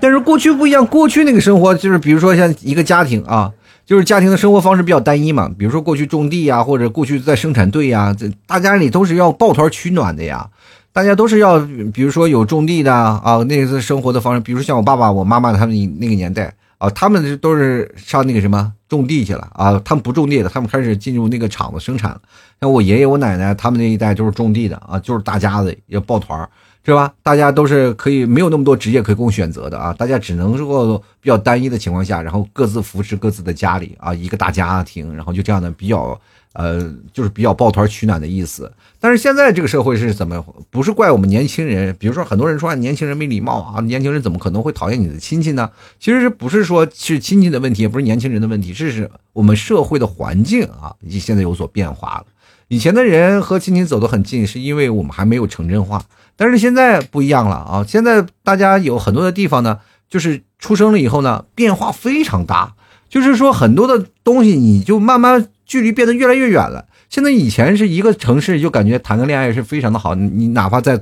[0.00, 3.52] 但是过去不一样，过去那个生活就是，比如说像一个家庭啊，
[3.84, 5.48] 就是家庭的生活方式比较单一嘛。
[5.58, 10.48] 比如说过去种地呀，或者过去在生产队呀，这大家里都是要抱团取暖的呀。
[10.92, 11.58] 大家都是要，
[11.92, 16.52] 比如说有种地的啊，那个生活的方式，比如像我爸爸、我妈妈他们那个年代。
[16.78, 19.80] 啊，他们都是上那个什么种地去了啊！
[19.84, 22.20] 他们不种地的，他们开始进入那个厂子生产了。
[22.60, 26.48] 像我爷爷、我奶奶他们那一代就是种地的啊，就是大家子要抱团
[26.84, 27.12] 是吧？
[27.22, 36.18] 大家都是可以没有那么多职业可供选择的啊，大家只能说比较单一的情况下，然后各自扶持各自的家里啊，一个大家庭，然后就这样的比较。
[36.56, 38.72] 呃，就是比较抱团取暖的意思。
[38.98, 40.42] 但是现在这个社会是怎么？
[40.70, 45.70] 不是怪我们年轻人，比如说很多人说年轻人没礼貌啊，年轻人怎么可能会讨厌你的亲戚呢？
[46.00, 52.24] 其实不是说是亲戚的问题，也不是年轻人的问题，这是我们社会的环境啊，已经现在有所变化了。
[52.68, 56.02] 以前的人和亲戚走得很近，是因为我们还没有城镇化，
[56.34, 57.84] 但是现在不一样了啊！
[57.86, 62.74] 现在大家有很多的地方呢，就是出生了以后呢，变化非常大，
[63.10, 65.48] 就是说很多的东西你就慢慢。
[65.66, 66.86] 距离变得越来越远了。
[67.10, 70.14] 现在以前是一个城市，就感觉谈个恋爱是非常的好。
[70.14, 71.00] 你哪怕在，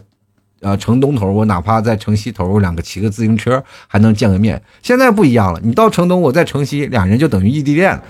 [0.60, 4.60] 呃，城东头，我哪怕在城西头，我两个骑个自行车还能见个面。
[4.82, 8.02] 现在不一样了，你到城东，我在城西，俩人就等于异地恋了。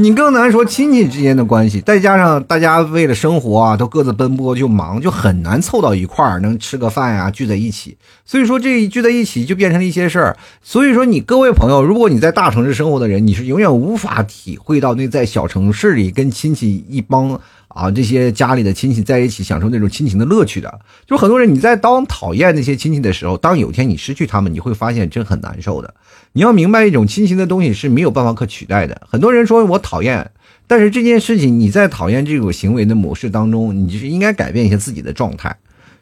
[0.00, 7.98] 你更难说亲戚之间的关系，再加上大家为了生活啊，都各自奔波就忙，就很难凑到一块儿能吃个饭呀，聚在一起。
[8.24, 10.38] 所以说这一聚在一起就变成了一些事儿。
[10.62, 17.38] 所以说你各位朋友，如果你在大城市生活的人，你是永远无法体会到那在小城市里跟亲戚一帮
[17.70, 20.80] 啊，这些家里的亲戚在一起享受那种亲情的乐趣的。
[21.06, 25.94] 就很多人你在当讨厌那些亲戚的时候，当有天你失去他们，你会发现真很难受的。
[26.32, 29.00] 你要明白，一种亲情的东西是没有办法可取代的。
[29.08, 30.30] 很多人说我讨厌，
[30.66, 35.56] 但是这件事情你在讨厌这种行为的模式当中，你就是应该改变一下自己的状态。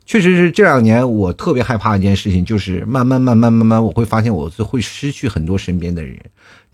[0.06, 6.18] 确实是这两年我特别害怕一件事情，就是慢慢慢慢慢慢，我会发现我会失去很多身边的人，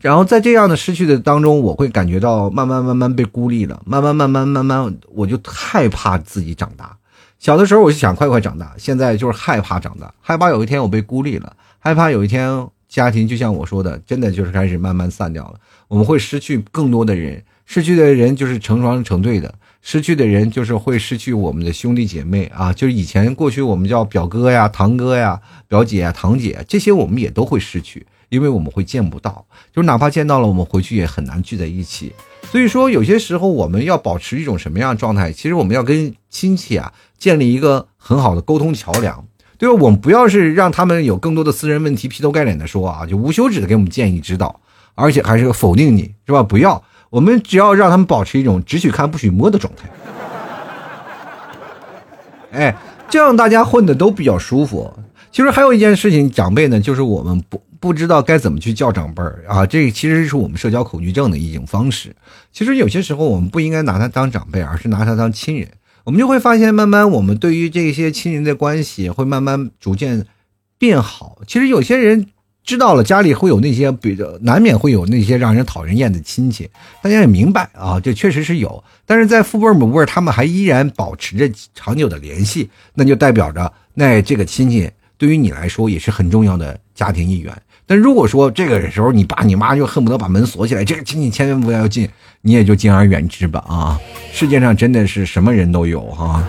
[0.00, 6.96] 然后在这样的失去的当中，我会感觉到慢慢慢慢被孤立了，慢慢慢慢慢慢，我就害怕自己长大。
[7.38, 15.54] 小的时候我就想快快长大，现在就是害怕长大，害怕有一天我被孤立了，害怕有一天家庭就像我说的，真的就是开始慢慢散掉了，
[15.88, 19.54] 我们会失去更多的人，失去的人就是成双成对的。
[19.86, 32.12] 失去的人就是会失去我们的兄弟姐妹啊，就是以前过去我们叫表哥呀、堂哥呀、表姐啊、堂姐，这些我们也都会失去，因为我们会见不到，就哪怕见到了，我们回去也很难聚在一起。
[32.50, 35.32] 所以说，有些时候我们要保持一种什么样的状态？
[35.32, 39.24] 其实我们要跟亲戚啊建立一个很好的沟通桥梁，
[39.56, 39.74] 对吧？
[39.80, 44.60] 我们不要是让他们有更多的私人问题劈头盖脸的说啊，就无休止的给我们建议指导，
[44.94, 46.42] 而且还是否定你，是吧？
[46.42, 46.82] 不要。
[47.10, 49.88] 我们只要让他们保持一种只许看不许摸的状态，
[52.50, 52.76] 哎，
[53.08, 54.92] 这样大家混的都比较舒服。
[55.34, 62.14] 其实还有一件事情，长辈呢，就是我们不不知道该怎么去叫长辈儿啊，这其实是我们社交恐惧症的一种方式。
[62.52, 65.68] 其实有些时候我们不应该拿他当长辈，而是拿他当亲人。
[66.04, 70.24] 我们就会发现，慢慢我们对于这些亲人的关系会慢慢逐渐
[70.78, 71.38] 变好。
[71.48, 72.28] 其实有些人。
[72.66, 76.70] 知道了，家里会有那些比较难免会有那些让人讨人厌的亲戚，
[77.02, 78.82] 大家也明白啊，这确实是有。
[79.04, 84.90] 但是在父辈母辈他们还依然保持着长久的联系，那就代表着那这个亲戚
[85.24, 87.50] 对于你来说也是很重要的家庭一员。
[87.86, 92.06] 但如果说这个时候你爸你妈就恨不得把门锁起来，这个亲戚千万不要进，
[92.42, 93.98] 你也就敬而远之吧啊！
[94.34, 96.44] 世界上真的是什么人都有哈。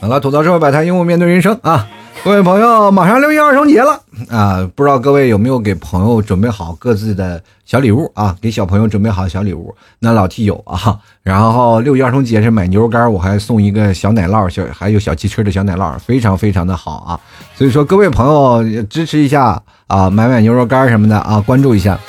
[0.00, 1.86] 好了，吐槽社会百态，幽默面对人生啊！
[2.24, 4.66] 各位朋友，马上六一儿童节了啊！
[4.74, 8.34] 不知道各位有没有给朋友准备好各自的小礼物啊？
[8.40, 10.98] 给小朋友准备好小礼物，那老 T 有啊。
[11.22, 17.20] 然后六一儿童节是买牛肉干，我还送一个小奶酪，小还有小汽车的小奶酪，非常非常的好啊！
[17.54, 22.00] 所以说，各位朋友支持一下啊，买买牛肉干什么的啊，关注一下。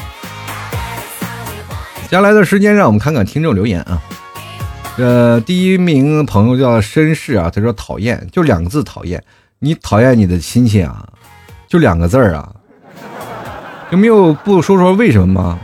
[2.04, 4.01] 接下来的时间，让我们看看听众留言啊。
[4.95, 9.21] 呃，第一名朋友叫绅士啊，他说讨厌，就两个字讨厌。
[9.65, 11.04] 你讨厌你的亲戚啊，
[11.67, 12.54] 就两个字儿啊，
[13.89, 15.60] 有没有不说说为什么吗？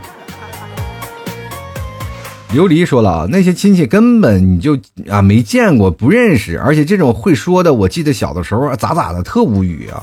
[2.52, 4.76] 琉璃说了啊，那些亲戚根本你就
[5.08, 10.02] 啊没见过，不认识，而且这种会说的，我记得小的时候咋咋的特无语啊。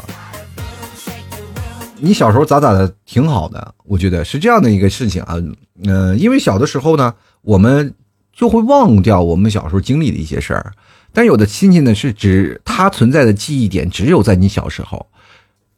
[1.98, 5.36] 你小时候咋咋的挺好的，我觉得是这样的一个事情啊，
[5.84, 7.94] 嗯，因为小的时候呢，我们。
[8.32, 10.72] 就会忘掉我们小时候经历的一些事儿，
[11.12, 15.08] 但有的亲戚呢是指他存在的记忆点只有在你小时候，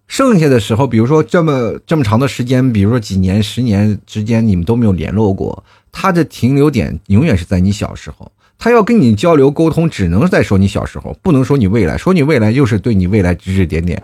[0.07, 14.01] 剩下的时候，比如说这么这么长的时间，比如说几年、十年之间你们都没有联络过，他的停留点永远是在你小时候，他要跟你交流沟通，只能在说你小时候，不能说你未来，说你未来又是对你未来指指点点。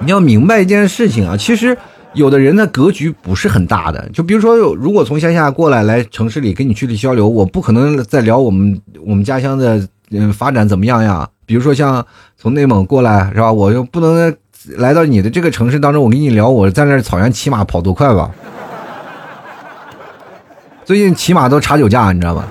[0.00, 1.76] 你要明白一件事情啊，其实。
[2.16, 11.28] 有的人的格局不是很大的，就比如说，如果从乡下过来来城市里跟你去的交流，我不可能再聊我们我们家乡的嗯发展怎么样呀？
[11.44, 12.04] 比如说像
[12.36, 13.52] 从内蒙过来是吧？
[13.52, 14.34] 我又不能
[14.78, 18.30] 来到你的这个城市当中，我跟你聊我在那草原骑马跑多快吧？
[20.84, 22.44] 最近骑马都查酒驾，你知道吗？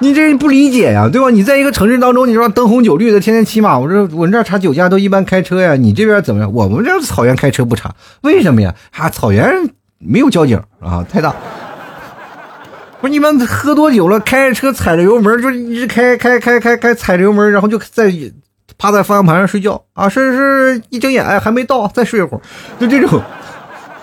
[0.00, 1.28] 你这不理解呀，对吧？
[1.28, 5.74] 你在一个城市当中，你说灯红酒绿的，天天骑马，我这我这查酒驾都一般开车呀。
[5.74, 6.52] 你这边怎么样？
[6.54, 8.72] 我们这草原开车不查，为什么呀？
[8.96, 9.52] 啊，草原
[9.98, 11.34] 没有交警啊，太大。
[13.00, 18.12] 不是你们喝多酒了，开着车踩着油门就一直开开开开开踩着油门，然后就在
[18.76, 22.40] 趴在方向盘上睡觉啊，睡睡一睁眼哎还没到，再睡一会儿，
[22.78, 23.20] 就这种。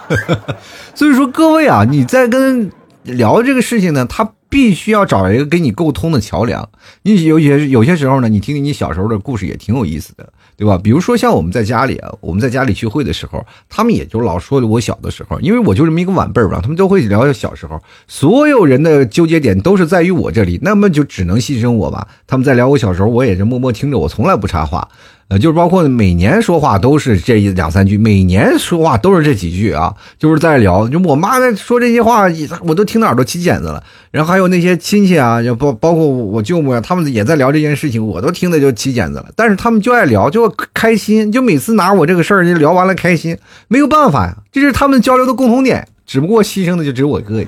[0.93, 2.69] 所以说各位啊，你在跟
[3.03, 4.29] 聊这个事情呢，他。
[4.55, 6.69] 必须要找一个跟你沟通的桥梁。
[7.01, 10.79] 你有些有些时候呢，你听听你小时候的故事也挺有意思的，对吧？
[10.81, 17.77] 比如说像我们在家里啊，我们在家里聚会的时候，他们也就老说我小的时候，因为我就这么一个晚辈儿吧，他们都会聊小时候。
[18.07, 22.07] 所有人的纠结点都是在于我这里，那么就只能牺牲我吧。
[22.25, 24.88] 他们在聊我小时候，我也是默默听着，我从来不插话。
[25.28, 30.88] 呃，就是包括每年说话都是这一两三句，每年说话都是这几句啊，就是在聊。
[30.88, 32.28] 就我妈在说这些话，
[32.61, 33.84] 我都听得耳朵起茧子了。
[34.11, 39.26] 然后还有那些亲戚啊，就包包括我舅母呀，他们也在聊这件事情，我都听得就起茧子了。
[39.36, 43.36] 但是他们就爱聊，就开心，就每次拿我这个事儿就聊完了开心，
[43.67, 45.88] 没有办法呀，这是他们交流的共同点。
[46.05, 47.39] 只不过牺牲的就只有我一个，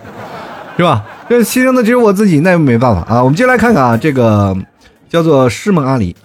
[0.78, 1.06] 是吧？
[1.30, 3.24] 这牺牲的只有我自己，那没办法啊。
[3.24, 4.58] 我们接下来看看啊，这个
[5.08, 6.16] 叫做师梦阿里。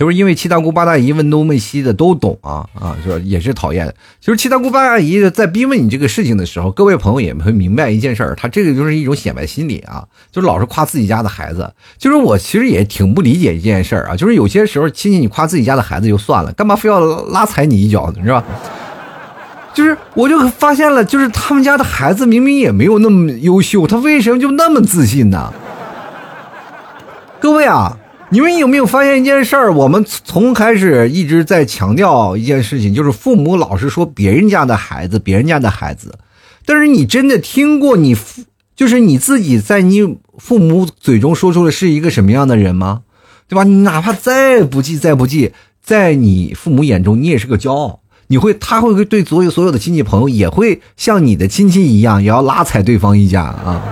[0.00, 3.20] 就是因为七大姑八大姨问东问西的都懂啊啊，是？
[3.20, 3.94] 也是讨厌。
[4.18, 11.70] 就是七大姑八大姨在逼问你这个事情的时候，各位朋友也会明白一件事儿，他这个就是一种显摆心理啊，就是老是夸自己家的孩子。
[11.98, 18.22] 就是我其实也挺不理解一件事儿啊，就是有些时候亲戚你夸自己家的孩子就算了，干嘛非要拉踩你一脚呢？
[18.24, 18.42] 是吧？
[19.74, 25.52] 就是我就发现了，就是他们家的孩子明明也没有那么优秀，他为什么就那么自信呢？
[27.38, 27.98] 各位啊！
[28.32, 29.72] 你们有没有发现一件事儿？
[29.72, 36.16] 我们从开始一直在强调一件事情，就是父母老是说别人家的孩子，别人家的孩子。
[36.64, 38.42] 但是你真的听过你父，
[38.76, 43.02] 就是你自己在你父母嘴中说出的是一个什么样的人吗？
[43.48, 43.64] 对吧？
[43.64, 45.50] 你哪怕再不济，再不济，
[45.82, 47.98] 在你父母眼中，你也是个骄傲。
[48.28, 53.82] 你会，他会对所有所有的亲戚朋友，也会像你的亲戚一样，也要拉踩对方一下啊。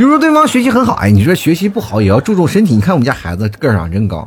[0.00, 2.74] 比如说对方学习很好，哎，你说学习不好也要注重身体。
[2.74, 4.26] 你看我们家孩子个儿长真高，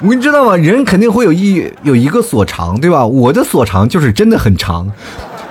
[0.00, 0.56] 你知道吗？
[0.56, 3.06] 人肯定会有一有一个所长，对吧？
[3.06, 4.90] 我的所长就是真的很长，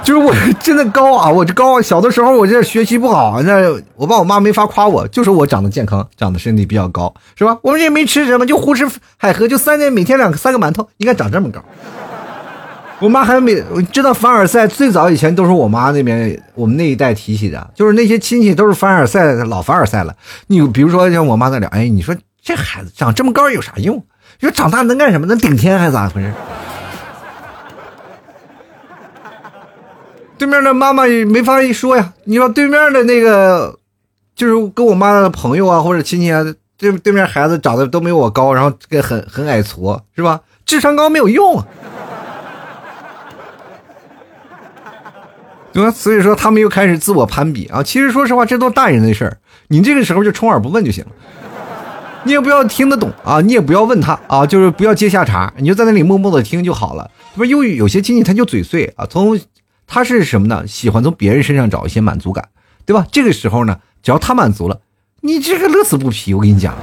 [0.03, 1.29] 就是我真的高啊！
[1.29, 7.57] 我这高，小的时候我这学习不好，那我爸我妈没法夸我，就说我长得健康，长得身体比较高，是吧？
[7.61, 11.63] 我们也没吃什么，就胡吃海喝，就三天每天两三个馒头，你看长这么高。
[13.03, 20.15] 我妈还没知道凡尔赛，最早以前都是我妈那边我们那一代提起的，就是那些亲戚都是凡尔赛，老凡尔赛了。
[20.47, 23.97] 你比如说像我妈那聊，哎，你说这孩子长这么高有啥用？
[24.39, 25.27] 你说长大能干什么？
[25.27, 26.31] 能顶天还是咋回事？
[30.37, 32.13] 对面的妈妈也没法一说呀。
[32.23, 33.79] 你说对面的那个，
[34.33, 36.41] 就是跟我妈的朋友啊或者亲戚啊，
[36.77, 40.39] 对对面孩子长得都没我高，然后这个很很矮矬，是吧？
[40.65, 41.61] 智商高没有用。
[45.73, 45.89] 对吧？
[45.89, 47.81] 所以说他们又开始自我攀比啊！
[47.81, 49.37] 其实说实话，这都大人的事儿，
[49.69, 51.11] 你这个时候就充耳不问就行了。
[52.25, 57.09] 你也不要听得懂啊，你也不要问他啊，就是不要接下茬，你就在那里默默的听就好了。
[57.35, 59.39] 不是，又有些亲戚他就嘴碎啊，从
[59.87, 60.65] 他是什么呢？
[60.67, 62.49] 喜欢从别人身上找一些满足感，
[62.85, 63.07] 对吧？
[63.11, 64.79] 这个时候呢，只要他满足了，
[65.21, 66.35] 你这个乐此不疲。
[66.35, 66.75] 我跟你讲，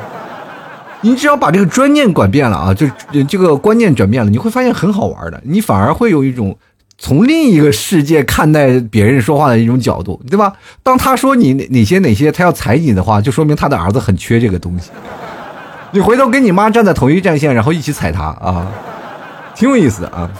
[1.02, 2.86] 你只要把这个专念转变了啊，就
[3.28, 6.58] 这个观念转变了，你会发现很好玩的，你反而会有一种。
[7.02, 10.52] 从另一个世界看待别人说话的一种角度，对吧？
[10.82, 14.90] 当他说你哪哪些哪些，他要踩你的话，就说明他的儿子很缺这个东西。
[15.92, 18.70] 你回头跟你妈站在同一战线，然后一起踩他啊，
[19.56, 20.30] 挺有意思的啊。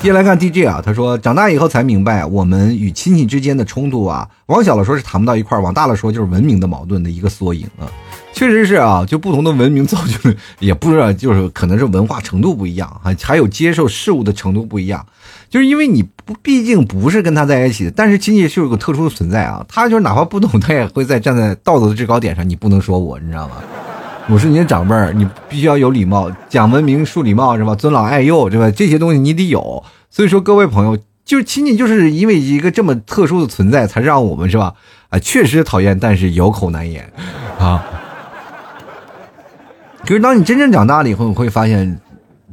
[0.00, 7.90] 接下来看 DJ 啊，他说长大以后才明白，我们与亲戚之间的冲突啊，往小了说是谈不到一块儿，往大了说就是文明的矛盾的一个缩影啊。
[8.32, 15.04] 确实是啊，就不同的文明造就了，也不知道就是可能是文化程度不一样啊，还有接受事物的程度不一样。
[15.52, 19.62] 就是因为你不，毕竟不是跟他在一起的，但是亲戚是有个特殊的存在啊。
[19.68, 23.56] 他就是哪怕不懂，他也会在站在道德的制高点上，你不能说我，你知道吗？
[24.30, 27.74] 我是你的长辈儿，你必须要有礼貌，讲文明，树礼貌，是吧？
[27.74, 28.70] 尊老爱幼，对吧？
[28.70, 29.84] 这些东西你得有。
[30.08, 34.72] 所以说，各位朋友，就是亲戚，就是因为一个这么特殊的存在，才让我们是吧？
[35.10, 37.12] 啊，确实讨厌，但是有口难言
[37.58, 37.84] 啊。
[40.06, 42.00] 可是当你真正长大了以后，你会发现，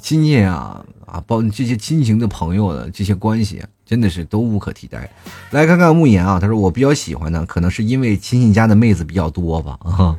[0.02, 0.84] 亲戚啊。
[1.12, 5.10] 啊，包这些亲情的朋友的这些关系，真的是都无可替代。
[5.52, 9.78] 来看看慕言啊，他说我比较喜欢的，可能是因为亲戚家的妹子比较多吧。
[9.84, 10.16] 啊，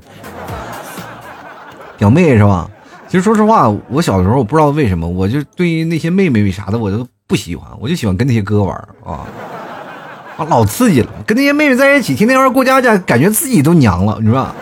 [1.98, 2.70] 表妹是吧？
[3.08, 9.26] 其实说实话，我小的时候我不知道为什么，我就对于那些妹妹啥的我都不喜欢，我就喜欢跟那些哥玩啊，
[10.36, 14.54] 啊，老刺激了，跟那些妹妹在一起，天天玩过家家，感觉自己都娘了，你知道吧？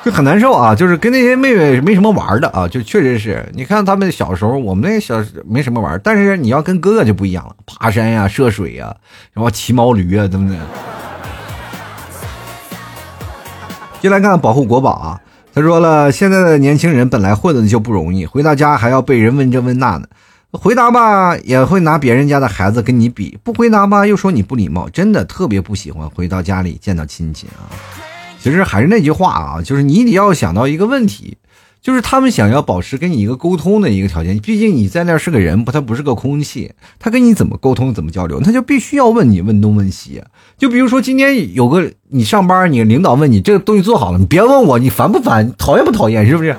[0.02, 8.96] 就很难受啊，就是跟那些妹妹没什么玩的啊，就确实是你看他们小时候，我们那小没什么玩，但是你要跟哥哥就不一样了，爬山呀、涉水呀，
[9.34, 10.56] 然后骑毛驴啊，对不对？
[14.00, 15.20] 进来看保护国宝啊，
[15.54, 20.08] 他说了，现在的年轻人本来混的就不容易，回到家还要被人问这问那的，
[20.52, 27.68] 回答吧也会拿别人家的孩子跟你比，不回答吧又说你不礼貌，真的特别不喜欢回到家里见到亲戚啊。
[28.42, 31.36] 其实还是那句话啊，就是你得要想到一个问题，
[31.82, 34.38] 就是他们想要保持跟你一个沟通的一个条件。
[34.38, 40.22] 毕竟你在那是个人，不，他不是个空气，他跟你怎么沟通，怎么交流，他就必须要问你问东问西。
[40.56, 46.56] 就比如说今天有个你上班，你领导问你这个东西做好了，你别问我，你烦不烦，讨厌不讨厌，是不是？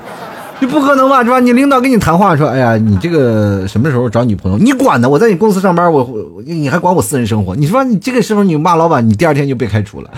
[0.59, 1.39] 你不可能吧，是吧？
[1.39, 4.59] 你领导跟你谈话说，哎呀，你这个什么时候找女朋友？
[4.59, 5.09] 你管呢？
[5.09, 7.55] 我在你公司上班，我你还管我私人生活？
[7.55, 10.11] 你说你这个时候你骂老板，你第二天就被开除了。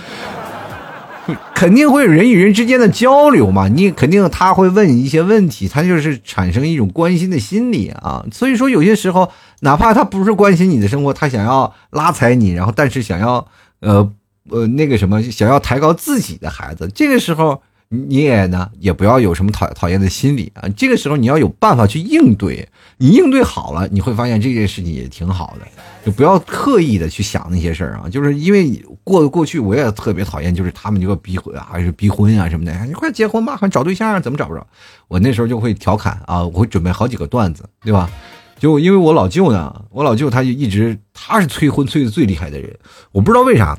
[1.55, 8.25] 肯定会有人与人之间的交流嘛，你肯定他会问你一些问题，他就是产生一种关心的心理啊。
[8.31, 13.47] 所以说有些时候，哪怕他不是关心你的生活，他想要拉踩你，然后但是想要
[13.79, 14.11] 呃
[14.49, 17.61] 呃那个什么，想要抬高自己的孩子，这个时候。
[17.95, 20.67] 你也呢，也不要有什么讨讨厌的心理啊。
[20.75, 22.67] 这个时候你要有办法去应对，
[23.03, 25.67] 你应对好了，你会发现这件事情也挺好的。
[26.05, 28.07] 就不要刻意的去想那些事儿啊。
[28.09, 32.73] 就是因为过过去我也特别讨厌，就是他们就要逼婚还是逼婚啊什么的。
[32.85, 34.65] 你快结婚吧，还找对象啊怎么找不着？
[35.09, 38.09] 我那时候就会调侃啊，我会准备好几个段子，对吧？
[38.57, 42.73] 就因为我老舅呢，我老舅他就一直他是催婚催的最厉害的人，
[43.11, 43.77] 我不知道为啥。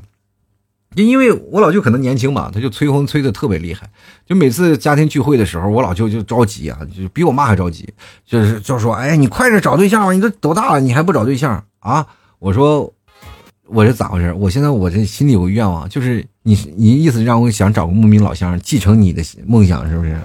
[0.94, 3.88] 就因为我老舅可能年轻嘛，他就催婚催的特别厉害。
[4.26, 7.88] 就每次家庭聚会的时候，我老舅就着急啊，就比我妈还着急，
[8.24, 12.06] 就是就说：“哎，你快点找对象吧，你都多大了，你还不找对象啊？”
[12.38, 12.92] 我说
[13.68, 14.32] ：“我是咋回事？
[14.34, 20.16] 我现在我这心里有个愿望，就是你你意思让我想找个牧民老乡继承你的梦想，是不是？”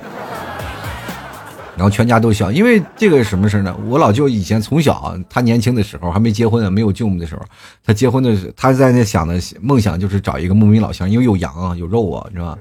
[1.80, 3.74] 然后全家都笑，因为这个什么事呢？
[3.88, 7.42] 我老舅以前从小，他年轻的时候还没结婚呢没有舅母的时候，
[7.86, 12.58] 他结婚的时他在那想的梦想就是找一个牧民老乡，因为有羊啊，有肉啊，是吧？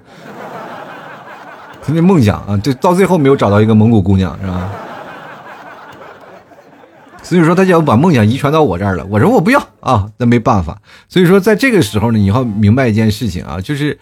[1.82, 4.70] 他那梦想啊，就到最后没有找到一个蒙古姑娘，是吧？
[7.24, 9.04] 所以说他就要把梦想遗传到我这儿了。
[9.06, 10.80] 我说我不要啊，那没办法。
[11.08, 13.98] 所以说在这个时候呢，你要明白一件事情啊，就是。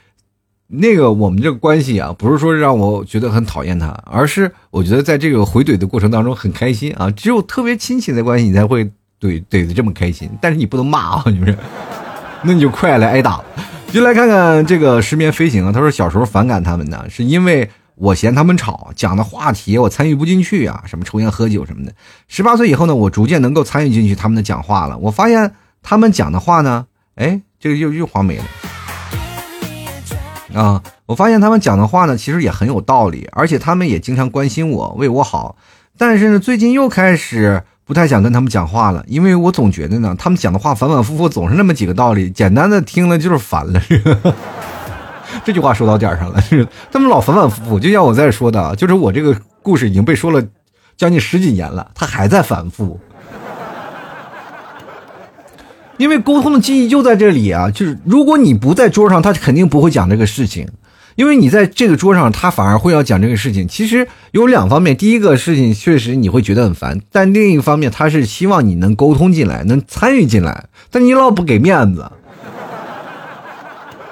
[0.69, 7.11] 那个我们这个关系啊，不是说让我觉得很讨厌他，而是我觉得在这个回怼的过程当中很开心啊。
[7.11, 8.85] 只有特别亲戚的关系，你才会
[9.21, 10.29] 怼怼的这么开心。
[10.41, 11.57] 但是你不能骂啊，是不是？
[12.43, 13.41] 那你就快来挨打。
[13.93, 21.93] 就来看看这个失眠飞行啊，他说小时候反感他们呢，是因为我嫌他们吵，讲的话题我参与不进去啊，什么抽烟喝酒什么的。
[22.27, 24.99] 十八岁以后呢，我逐渐能够参与进去他们的讲话了。
[24.99, 28.45] 我发现他们讲的话呢， 哎，这个又又黄没了。
[30.57, 35.57] 啊，我发现他们讲的话呢，其实也很有道理，而且他们也经常关心我，为我好。
[35.99, 43.81] 但是呢，最近又开始不太想跟他们讲话了，因为我总觉得呢，他们讲的话反反复复，总是那么几个道理，简单的听了就是烦了。
[45.45, 46.43] 这句话说到点上了，
[46.91, 50.43] 他们老反反复复，就像我在说的，就是我这个故事已经被说了
[50.97, 52.99] 将近十几年了，他还在反复。
[55.99, 60.67] 因为沟通的记忆就在这里啊，就是如果你不在桌上，他肯定不会讲这个事情；
[61.15, 63.67] 因为你在这个桌上，他反而会要讲这个事情。
[63.67, 72.11] 其实有两方面，第一个事情确实你会觉得很烦，但另一方面他是希望你能沟通进来，能参与进来，但你老不给面子，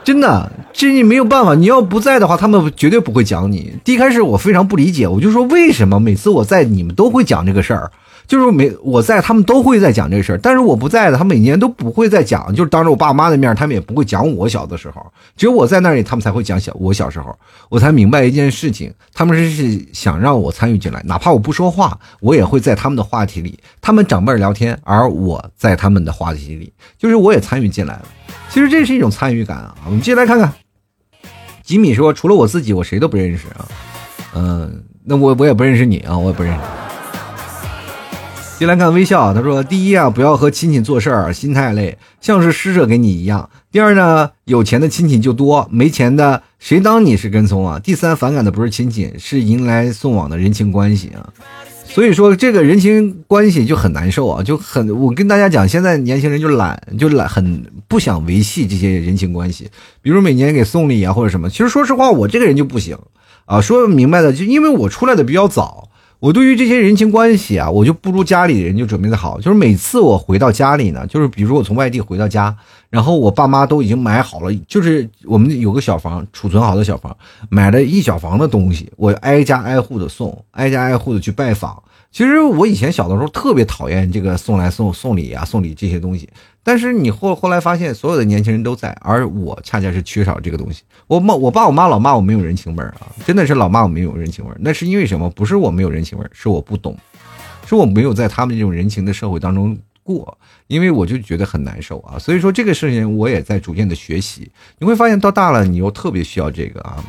[0.02, 1.54] 真的，这你没有办法。
[1.54, 3.74] 你要不在的话，他们绝对不会讲你。
[3.84, 7.90] 第一开始我非常不理解，我就说为什么每次我在，你们都会讲这个事儿。
[8.26, 12.54] 就是每我在，他们都会在讲这事儿，但是我不在的，他每年都不会再讲。
[12.54, 15.04] 就是当着我爸妈的面，他们也不会讲我小的时候。
[15.36, 17.36] 只有我在那里，他们才会讲小我小时候。
[17.68, 23.58] 我才明白一件事情，他们是想让我参与进来，哪怕我不说话，我也会在他们的话题里。
[23.80, 28.06] 他们长辈聊天，而我在他们的话题里，就是我也参与进来了。
[28.48, 29.74] 其实这是一种参与感啊。
[29.84, 30.52] 我们接下来看看，
[31.62, 33.68] 吉米说：“除了我自己，我谁都不认识啊。”
[34.34, 36.60] 嗯，那我我也不认识你啊，我也不认识。
[38.56, 43.50] 进来看微笑，他说：“第一啊，不要和亲戚做事儿，心太累，像是施舍给你一样。
[43.72, 47.80] 第二呢，有钱的亲戚就多，没钱的谁当你是跟踪啊？
[47.80, 51.28] 第三，反感的不是亲戚，是迎来送往的人情关系啊。
[51.84, 54.88] 所以说，这个人情关系就很难受啊，就很。
[55.00, 59.68] 我跟大家讲，现在年轻人就懒，就懒，很不想维系这些人情关系。
[60.00, 61.50] 比如每年给送礼啊，或者什么。
[61.50, 62.96] 其实说实话，我这个人就不行
[63.46, 63.60] 啊。
[63.60, 65.88] 说明白的，就因为我出来的比较早。”
[66.24, 69.38] 我对于这些人情关系啊，我就不如家里人就准备的好。
[69.38, 72.56] 就是每次我回到家里呢，就是比如我从外地回到家，
[72.88, 77.14] 然后我爸妈都已经买好了，就是我们有个小房储存好的小房，
[77.50, 81.82] 买了一小房的东西，我挨家挨户的送，挨家挨户的去拜访。
[82.10, 86.26] 其实我以前小的时候特别讨厌这个送来送送礼啊，送礼这些东西。
[86.64, 90.82] 但是你后后来发现，所有的年轻人都在，而我恰恰是缺少这个东西。
[91.06, 94.56] 我骂我爸我妈老骂我没有人情味儿啊，真的是老骂我没有人情味儿。
[94.58, 95.28] 那是因为什么？
[95.30, 96.96] 不是我没有人情味儿，是我不懂，
[97.66, 102.18] 是我没有在他们这种人情的社会当中过，因为我就觉得很难受啊。
[102.18, 104.50] 所以说这个事情我也在逐渐的学习。
[104.78, 107.04] 你会发现到大了，你又特别需要这个啊。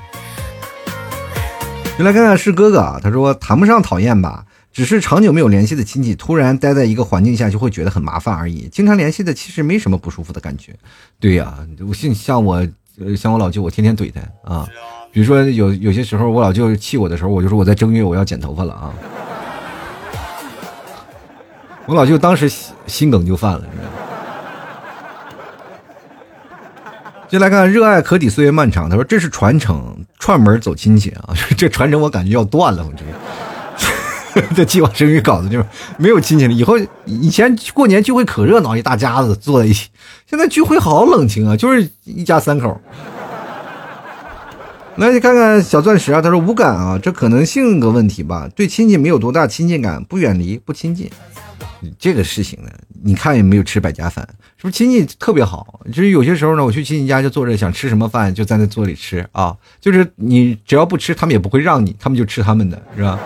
[1.97, 4.45] 就来看看是哥哥啊，他说谈不上讨厌吧。
[4.75, 8.67] 只是长久没有联系的亲戚，突然待在一个环境下，就会觉得很麻烦而已。
[8.69, 10.75] 经常联系的，其实没什么不舒服的感觉。
[11.17, 12.61] 对呀，我像像我，
[13.15, 14.67] 像我老舅，我天天怼他啊。
[15.13, 18.93] 比如说有有些时候，我老舅气我的时候，我就说我在正月我要剪头发了啊。
[21.85, 23.97] 我老舅当时心心梗就犯了，你知道吗？
[27.29, 28.89] 就来看热爱可抵岁月漫长。
[28.89, 33.05] 他说这是传承，串门走亲戚啊， 这传承我感觉要断了，我这。
[34.55, 35.65] 这计划生育搞的就是
[35.97, 36.53] 没有亲戚了。
[36.53, 39.89] 以后以前过年聚会可热闹，一大家子坐在一起，
[40.29, 42.79] 现在聚会好冷清啊，就是一家三口。
[44.97, 51.09] 那，你看看小钻石啊，他说无感啊，这可能性格问题吧，对亲戚没有多大亲近感，不远离，不亲近。
[51.99, 52.69] 这个事情呢，
[53.03, 54.27] 你看也没有吃百家饭，
[54.57, 55.81] 是不是亲戚特别好？
[55.87, 63.19] 就是有些时候呢，我去亲戚家就坐着，想吃什么饭就在那桌里吃啊，就是你只要不吃，他们也不会让你，他们就吃他们的，是吧？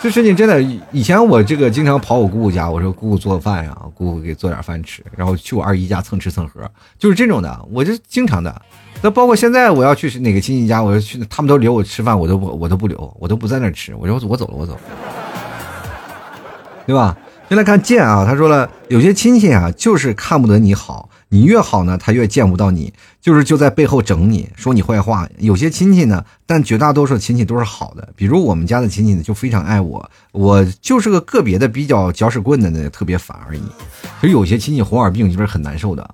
[0.00, 6.60] 这事情真的，以前我这个经常跑我姑姑家，我说姑姑做饭呀，姑姑给做点饭吃，然后去我二姨家蹭吃蹭喝，
[6.98, 8.62] 就是这种的，我就经常的。
[9.02, 13.94] 那包括现在我要去哪个亲戚家，我要去，他们都留我吃饭，我都，我都不留，我都不在那吃。
[13.94, 14.80] 我说我走了，我走了，
[16.86, 17.16] 对吧？
[17.48, 25.28] 先来看剑啊，他说了，有些亲戚啊，就是看不得你好，你越好呢，他越见不到你，就是就在背后整你，说你坏话。
[25.38, 33.60] 有些亲戚呢，但绝大多数亲戚都是好的，比如我们家的亲戚呢，就非常爱我，我就是个个别的比较搅屎棍的呢，特别烦而已。
[34.20, 36.08] 其实有些亲戚红耳病就是很难受的。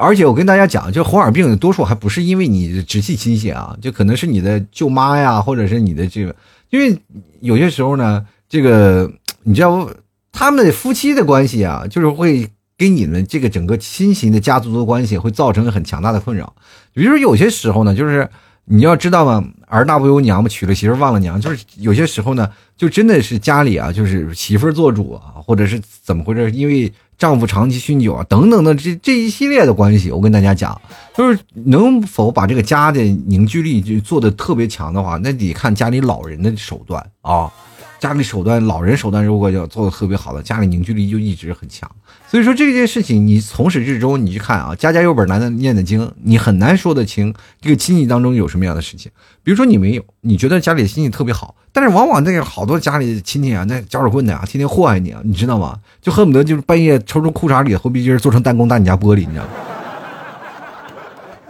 [0.00, 6.36] 而且我跟大家讲，就红耳病多数还不是因为你直系亲戚啊，就可能是你的舅妈呀，或者是你的这个，
[6.70, 6.96] 因为
[7.40, 9.10] 有些时候呢，这个
[9.42, 9.90] 你知道不，
[10.30, 12.48] 他们夫妻的关系啊，就是会
[12.78, 16.54] 给你们这个整个亲情的家族的关系会造成很强大的困扰。
[16.94, 18.26] 比如说有些时候呢，就是
[18.64, 26.90] 你要知道嘛，儿大不由娘嘛，娶了媳妇忘了娘，就是有些时候呢，就真的是家里啊，就是媳妇做主啊，或者是怎么回事，因为。
[27.18, 30.80] 丈夫长期酗酒啊，等等的这这一系列的关系，我跟大家讲，
[31.16, 37.52] 就是能否把这个家的凝聚力就做的特别强的话，那得看家里老人的手段啊。
[37.98, 41.90] 家里手段，老人手段如果要做的特别好的，家里凝聚力就一直很强。
[42.28, 49.10] 所以说这件事情，你从始至终你去看啊，家家有本难念的经，你很难说得清这个亲戚当中有什么样的事情。
[49.42, 55.78] 比如说你没有，你觉得家里的亲戚特别好，但是往往那个好多家里的亲戚啊，那搅屎棍的啊，天天祸害你啊，你知道吗？
[56.00, 59.50] 就恨不得就是半夜抽出裤衩里的后鼻筋做成弹弓打你家玻璃，你知道吗？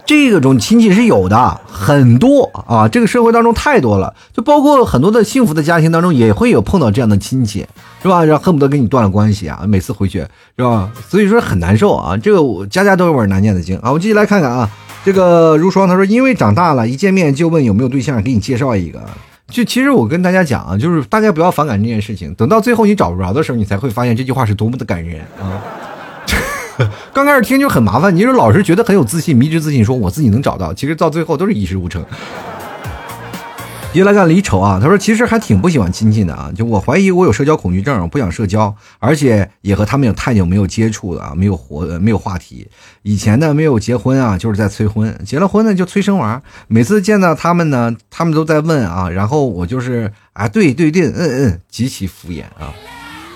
[0.08, 7.66] 这种亲戚是有的，很多啊，这个社会当中太多了，就包括很多的幸福的家庭当中也会有碰到这样的亲戚，
[8.02, 8.24] 是吧？
[8.24, 10.20] 然后恨不得跟你断了关系啊，每次回去
[10.56, 10.90] 是吧？
[11.10, 13.92] 所以说很难受啊，这个家家都有本难念的经啊。
[13.92, 14.70] 我继续来看看啊，
[15.04, 19.02] 这个如霜他说，因为长大了，一见面就问有没有对象，给你介绍一个。
[19.50, 25.60] 就其实我跟大家讲啊，就是大家不要反感这件事情，等到最后你找不着的时候，你才会发现这句话是多么的感人啊。
[27.12, 32.04] 刚开始听就很麻烦，你说老是觉得很有自信，迷之自信，说我自己能找到，其实到最后都是一事无成。
[33.94, 42.68] 一来看李丑啊，他说其实还挺不喜欢亲戚的啊，就我怀疑我有社交恐惧症，不想社交，而且也和他们有太久没有接触了啊，没有活没有话题。
[43.02, 46.40] 以前呢没有结婚啊，就是在催婚；结了婚呢就催生娃。
[46.68, 52.70] 每次见到他们呢，他们都在问啊，然后我就是啊对对对，嗯嗯，极其敷衍啊。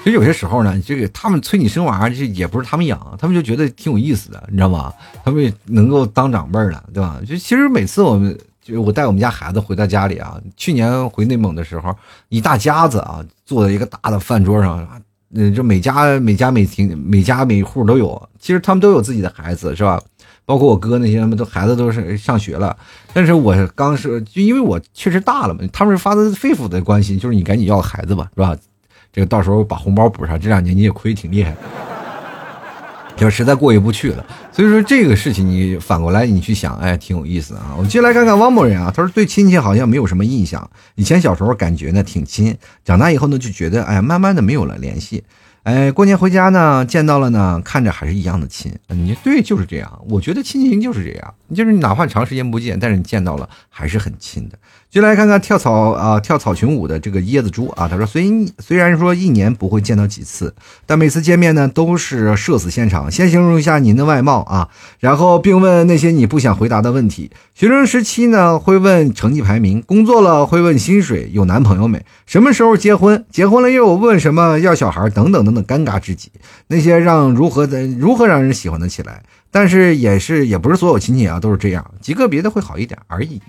[0.02, 4.92] 其实有些时候呢，这个他们催你生娃，这也不是他们养，他们就觉得挺有意思的，你知道吗？
[5.24, 7.20] 他们能够当长辈了，对吧？
[7.26, 11.94] 就其实每次我们，就我带我们家孩子回到家里啊，去年回内蒙的时候，
[12.30, 14.84] 一大家子啊，坐在一个大的饭桌上，
[15.34, 20.02] 嗯，就每家每家每庭每家每户都有，其实他们都有自己的孩子，是吧？
[20.44, 22.76] 包括我哥那些，他们都孩子都是上学了，
[23.12, 28.56] 但是我刚是就因为我确实大了嘛，他们是发自肺腑的关心，就是你赶紧要个孩子吧，是吧？
[29.12, 31.54] 这个到时候把红包补上，这两年你也亏挺厉害，
[33.14, 34.24] 就实在过意不去了。
[34.50, 37.74] 所以说这个事情你反过来你去想，哎，挺有意思啊。
[37.76, 45.22] 我们接下来看看汪某人啊，他说对亲戚好像没有什么印象，以前小时候感觉呢挺亲，长大以后呢就觉得，哎，慢慢的没有了联系。
[45.64, 48.74] 哎，过年回家呢，见到了呢，看着还是一样的亲。
[48.88, 50.04] 你对，就是这样。
[50.08, 54.58] 我觉得亲情就是这样，就是哪怕长时间不见，但是你见到了还是很亲的。
[54.92, 63.10] 就来看看跳草啊，跳草裙舞的这个椰子猪啊，他说虽虽然说一年不会见到几次，但每次见面呢都是社死现场。
[63.10, 64.68] 先形容一下您的外貌啊，
[65.00, 67.30] 然后并问那些你不想回答的问题。
[67.54, 75.54] 学生时期呢会问成绩排名，工作了会问薪水，有男朋友没，什么时候结婚，结婚了又问什么要小孩等等等。
[75.54, 76.30] 等尴尬至极，
[76.66, 83.40] 那些让如何的如何让人喜欢的起来，但是也是也不是所有亲戚啊都是这样，极个别的会好一点而已。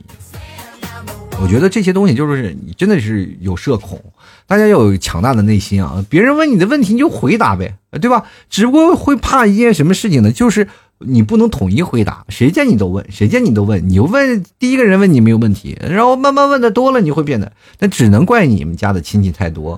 [1.44, 4.02] 我觉得这些东西就是你真的是有社恐，
[4.48, 6.04] 大家要有强大的内心啊！
[6.10, 8.24] 别人问你的问题你就回答呗，对吧？
[8.50, 10.32] 只不过会怕一件什么事情呢？
[10.32, 10.70] 就是
[11.00, 19.78] 你不能统一回答，谁见你都问，谁见你都问，你就问第一个人问你没有问题，然后慢慢问的多了，你会变得，那只能怪你们家的亲戚太多。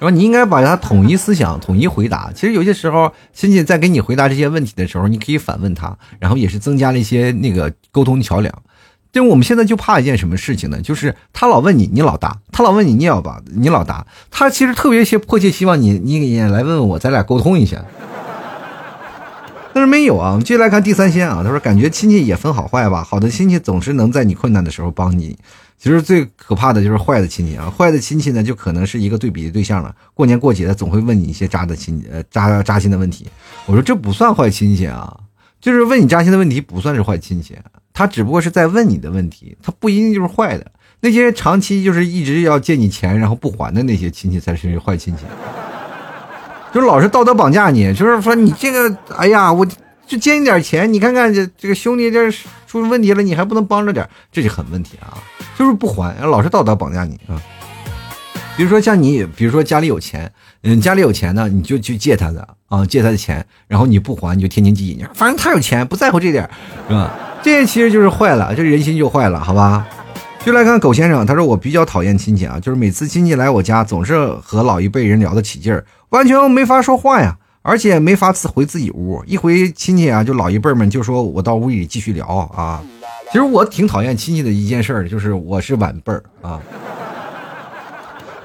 [0.00, 2.30] 然后你应该把它统一思想、统一回答。
[2.34, 8.62] 其实有些时候，亲戚在给你回答这些问题的时候，你可以反问他，然后也是增加了一些那个沟通桥梁。
[9.10, 10.80] 就我们现在就怕一件什么事情呢？
[10.80, 14.06] 就是他老问你，你老答；他老问你，你老答，你老答。
[14.30, 17.82] 他其实特别些迫切希望你，你也来问问我，咱俩沟通一下。
[19.72, 20.32] 但是没有啊。
[20.32, 23.02] 我们接下来看第三仙啊，他说感觉亲戚也分好坏吧。
[23.02, 25.36] 好的亲戚总是能在你困难的时候帮你。
[25.78, 29.94] 其实最可怕的就是坏的亲戚啊，坏的亲戚呢就可能是一个对比的对象了。
[30.12, 33.26] 过年过节的总会问你一些扎的亲呃扎扎心的问题。
[33.66, 35.18] 我说这不算坏亲戚啊，
[35.60, 37.56] 就是问你扎心的问题不算是坏亲戚。
[37.98, 40.64] 他只不过是在问你的问题，他不一定就是坏的。
[41.00, 45.24] 那些长期就是一直要借你钱然后不还的那些亲戚才是坏亲戚，
[46.72, 49.66] 就是老是道德绑架你，就是说你这个，哎呀，我
[50.06, 52.30] 就借你点钱，你看看这这个兄弟这
[52.68, 55.18] 出问题了，你还不能帮着点，这就很问题啊，
[55.58, 57.34] 就是不还，老是道德绑架你啊。
[58.58, 60.32] 比如说像你，比如说家里有钱，
[60.64, 66.42] 嗯，家里有钱呢，你就去借他的啊，借他的钱，然后你不还，你就天天记你，反正他有钱，不在乎这点，
[66.88, 67.14] 是吧？
[67.40, 69.86] 这其实就是坏了，这人心就坏了，好吧？
[70.44, 79.22] 就来看狗先生，他说我比较讨厌亲戚啊，就是每次亲戚来我家，总是和老一辈人聊得起劲儿，完全没法说话呀，而且没法回自己屋。
[79.24, 82.82] 一回亲戚啊，就老一辈们就说我到屋里继续聊啊。
[83.30, 86.60] 其实我挺讨厌亲戚的一件事儿，就是我是晚辈儿啊，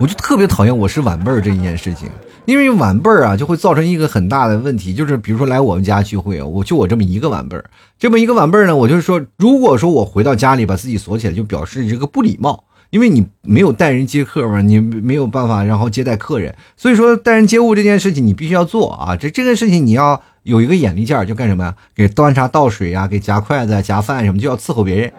[0.04, 2.10] 我就特别讨厌我是晚辈儿这一件事情。
[2.44, 7.64] 因为晚辈儿啊，就会造成一个很大的问题，就是比如说来我们家聚会，我就我这么一个晚辈儿，
[7.98, 21.74] 这么一个晚辈儿呢，我就是说，如果说我回到家里把自己锁起来，就表示你这个不礼貌，因为你没有待人接客嘛，你没有办法然后接待客人，所以说待人接物这件事情你必须要做啊，这这个事情你要有一个眼力劲儿，就干什么呀？
[21.96, 25.10] 给端茶倒水啊，给夹筷子、夹饭什么，就要伺候别人。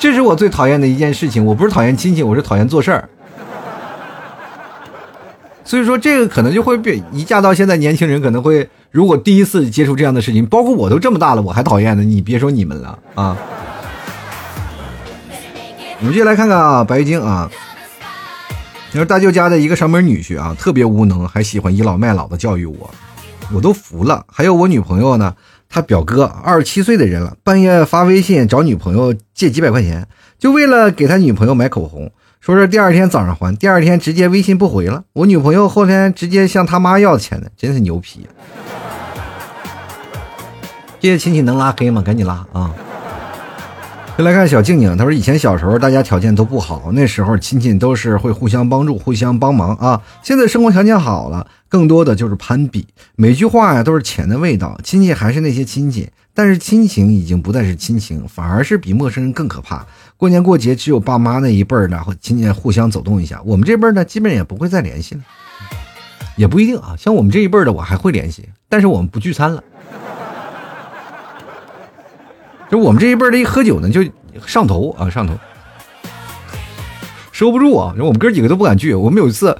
[0.00, 3.08] 这是我最讨厌的一件事情，我不是讨厌亲戚，我是讨厌做事儿。
[5.70, 7.00] 所以说，这个可能就会变。
[7.12, 12.02] 一嫁到现在，年轻人可能会，如果第一次接触这样的事情，包括我都这么大了，我还讨厌呢。
[12.02, 13.36] 你别说你们了啊！
[16.00, 17.48] 我们接下来看看啊，白玉晶啊，
[18.90, 22.90] 你说大舅家的一个上门女婿啊，特别无能，还喜欢倚老卖老的教育我，
[23.54, 24.26] 我都服了。
[24.26, 25.36] 还有我女朋友呢，
[25.68, 30.08] 他表哥二十七岁的人了，半夜发微信找女朋友借几百块钱，
[30.40, 32.10] 就为了给他女朋友买口红。
[32.40, 35.04] 说是第二天早上还，第二天直接微信不回了。
[35.12, 38.26] 我女朋友后天直接向他妈要钱的，真是牛皮。
[40.98, 42.00] 这些亲戚能拉黑吗？
[42.00, 42.74] 赶紧拉啊！
[44.16, 50.00] 再来看小静静，她说以前小时候大家条件都不好，那时候亲戚都是会互相帮助、互相帮忙啊。
[50.22, 52.86] 现在生活条件好了，更多的就是攀比，
[53.16, 54.80] 每句话呀都是钱的味道。
[54.82, 59.86] 亲戚还是那些亲戚，但是亲情已经不再是亲情，反而是比陌生人更可怕。
[60.20, 63.40] 过年过节，只有爸妈那一辈儿呢，会亲戚互相走动一下。
[63.42, 65.22] 我们这辈儿呢，基本也不会再联系了，
[66.36, 66.94] 也不一定啊。
[66.98, 69.64] 像我们这一辈儿的，我还会联系，但是我们不聚餐了。
[72.70, 74.04] 就我们这一辈儿的，一喝酒呢，就
[74.46, 75.32] 上头啊，上头，
[77.32, 77.94] 收不住啊。
[77.98, 78.92] 我们哥几个都不敢聚。
[78.92, 79.56] 我们有一次，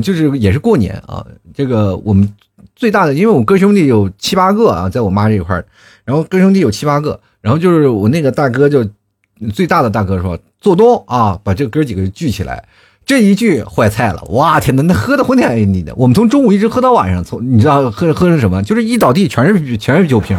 [0.00, 2.32] 就是也是过年啊，这个我们
[2.76, 5.66] 最大的，因为我哥兄弟有七八个啊，在我妈这一块儿，
[6.04, 8.88] 然后哥兄弟有七八个，然后就是我那个大哥就。
[9.52, 12.64] 最大的大哥说：“做东啊，把这哥几个聚起来。”
[13.06, 15.94] 这一句坏菜了，哇天哪，那喝的昏天黑地的。
[15.96, 18.62] 我们从中午一直喝到晚上，从你知道喝喝成什么？
[18.62, 20.38] 就是一倒地全是全是酒瓶。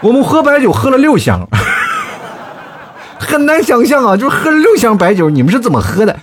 [0.00, 1.48] 我们喝白酒喝了六箱，
[3.18, 6.16] 很难想象啊，就是喝了六箱白酒，你们是怎么喝的？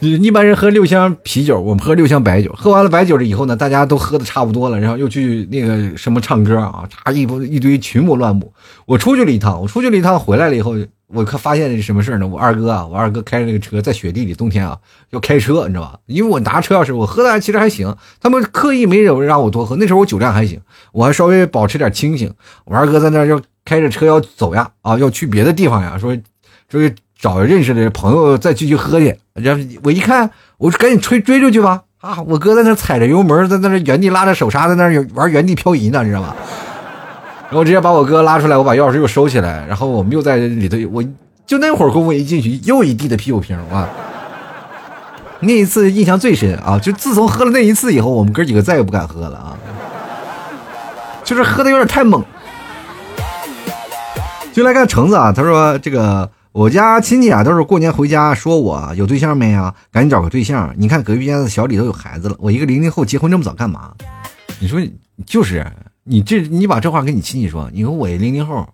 [0.00, 2.52] 一般人喝六箱啤酒，我们喝六箱白酒。
[2.54, 8.52] 喝完了白酒了以后呢，大家都喝的差不多了，然后又去那个什么唱歌啊，嚓一一堆群魔乱舞。
[8.84, 10.76] 我出去了一趟，我出去了一趟，回来了以后。
[11.08, 12.26] 我可发现是什么事呢？
[12.26, 14.78] 我二哥啊，我二哥开着那个车在雪地里，冬天啊
[15.10, 15.98] 要开车，你知道吧？
[16.06, 17.96] 因为我拿车钥匙，我喝的其实还行。
[18.20, 20.60] 他们刻意没有让我多喝，那时候我酒量还行，
[20.92, 22.32] 我还稍微保持点清醒。
[22.66, 26.14] 我二哥在那要开着车要走呀，啊，要去别的地方呀，说
[26.68, 29.16] 说找认识的朋友再继续喝去。
[29.32, 31.84] 然后我一看，我说赶紧追追出去吧！
[32.02, 34.84] 啊，我哥在那踩着油门，在那原地拉着手刹，在那
[35.14, 36.36] 玩原地漂移呢，你知道吧？
[37.50, 41.02] 然后直接把我哥拉出来，我把钥匙又收起来，然后我们又在里头，我
[41.46, 43.88] 就那会儿功夫一进去，又一地的啤酒瓶啊！
[45.40, 46.78] 那一次印象最深啊！
[46.78, 49.56] 就自从喝了那一次以后，我们哥几个再也不敢喝了啊！
[51.24, 52.22] 就是喝的有点太猛。
[54.52, 59.74] 就来看橙子啊，他说这个我家亲戚啊，都是过年回家说我有对象没啊？
[59.90, 60.74] 赶紧找个对象！
[60.76, 63.92] 你看隔壁家的小李都有孩子了，我一个零零后结婚这么早干嘛？
[64.58, 64.78] 你说
[65.24, 65.64] 就是。
[66.10, 68.66] 你这，你把这话跟你亲戚说，你说我一零零后，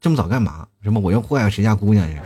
[0.00, 0.66] 这么早干嘛？
[0.82, 2.18] 什么我要祸害谁家姑娘去？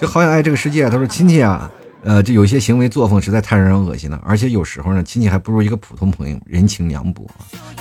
[0.00, 0.88] 就好想爱这个世界。
[0.88, 1.70] 他说亲戚啊，
[2.02, 7.28] 呃，这有些行为作风实在太让人恶心了，而且有时候呢，亲戚还不如一个普通朋友，人情凉薄。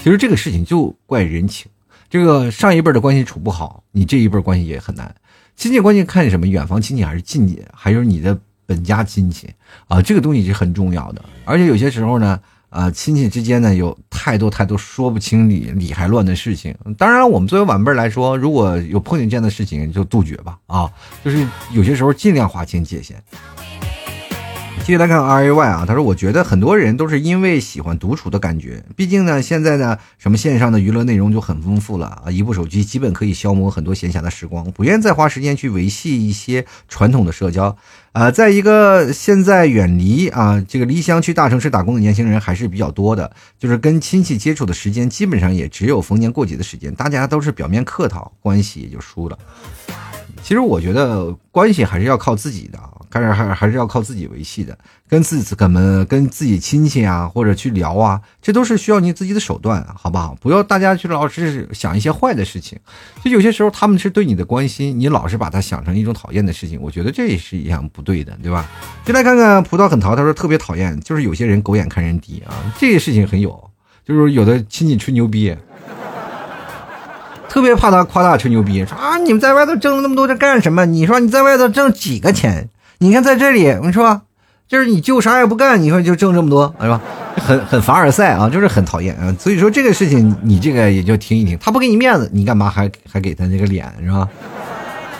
[0.04, 1.72] 其实这个事情就怪人情，
[2.10, 5.16] 这个上一辈的关系处不好，你这一辈关系也很难。
[5.56, 9.50] 亲戚关系看什么，远房亲戚还是近戚，还有你的本家亲戚
[9.88, 11.24] 啊，这个东西是很重要的。
[11.46, 12.38] 而且有些时候呢，
[12.70, 16.76] 啊，亲戚之间呢有太多太多说不清理理还乱的事情。
[16.98, 20.92] 当然，我们作为晚辈来说，如果有碰见这样的事情，就杜绝吧，啊，
[21.26, 23.22] 就是有些时候尽量划清界限。
[24.90, 37.78] 继续来看 R A Y 啊，他说：“我觉得很多人都是因为喜欢独处的感觉，毕竟呢，现在呢，什么线上的娱乐内容就很丰富了啊，一部手机基本可以消磨很多闲暇的时光，不愿再花时间去维系一些传统的社交。
[38.14, 49.38] 啊，在一个现在远离啊这个离乡去大城市打工的年轻人还是比较多的，就是跟亲戚接触的时间基本上也只有逢年过节的时间，大家都是表面客套，关系也就输了。
[50.50, 52.80] 其实我觉得关系还是要靠自己的。”
[53.12, 54.78] 还是还还是要靠自己维系的，
[55.08, 60.36] 跟自己怎么跟自己亲戚啊，或者去聊啊，这都是需要你自己的手段，好不好？
[60.40, 62.78] 不要大家去老是想一些坏的事情，
[63.24, 68.68] 就有些时候他们是对你的关心，你老是把它想成一种讨厌的事情，我觉得这也是一样不对的，对吧？
[69.04, 73.72] 就来看看葡萄很淘，他说特别讨厌，就是有些人狗眼看人低啊，这个事情很有，
[74.06, 75.56] 就是有的亲戚吹牛逼，
[77.50, 80.86] 特别怕他夸大吹牛逼，说啊你们在外头挣了那么多，这干什么？
[80.86, 82.70] 你说你在外头挣几个钱？
[83.00, 84.22] 你看，在这里，你说，
[84.68, 87.02] 就是你就啥也不干，你说就挣这么多，是吧？
[87.36, 89.34] 很很凡尔赛啊，就是很讨厌啊。
[89.40, 91.58] 所以说这个事情，你这个也就听一听。
[91.60, 94.28] 他不给你面子，你干嘛还还给他那个脸，是吧？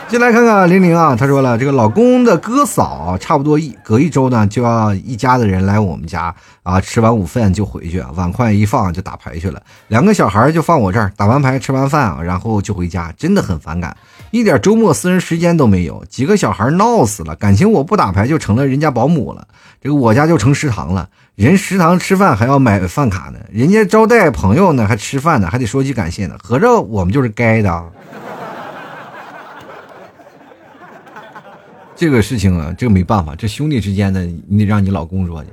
[0.10, 6.34] 进来看看玲玲啊，她说了，这个老公的哥嫂差不多一隔一周呢，就要一家的人来我们家
[6.64, 9.62] 啊，吃完午饭就回去，碗筷一放就打牌去了。
[9.88, 13.96] 两个小孩就放我这儿，打完牌吃完饭啊，然后就回家，真的很反感，
[14.32, 16.04] 一点周末私人时间都没有。
[16.10, 19.48] 几个小孩闹死了，感情我不打牌就成了人家保姆了，
[19.80, 27.84] 这个我家就成食堂了，人食堂吃饭还要买饭卡呢，人家招待朋友呢还吃饭呢，还得说句感谢呢，合着我们就是该的。
[32.00, 35.50] 这个事情啊，这个没办法，这兄弟之间的，你得让你老公说去。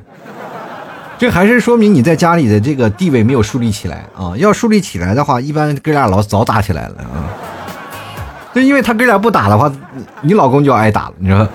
[1.18, 4.36] 这还是说明你在家里的这个地位没有树立起来啊！
[4.36, 7.26] 要树立起来的话，一般哥俩老早打起来了啊。
[8.55, 9.72] 就因为他哥俩不打的话，
[10.20, 11.49] 你老公就要挨打了，你知道吗？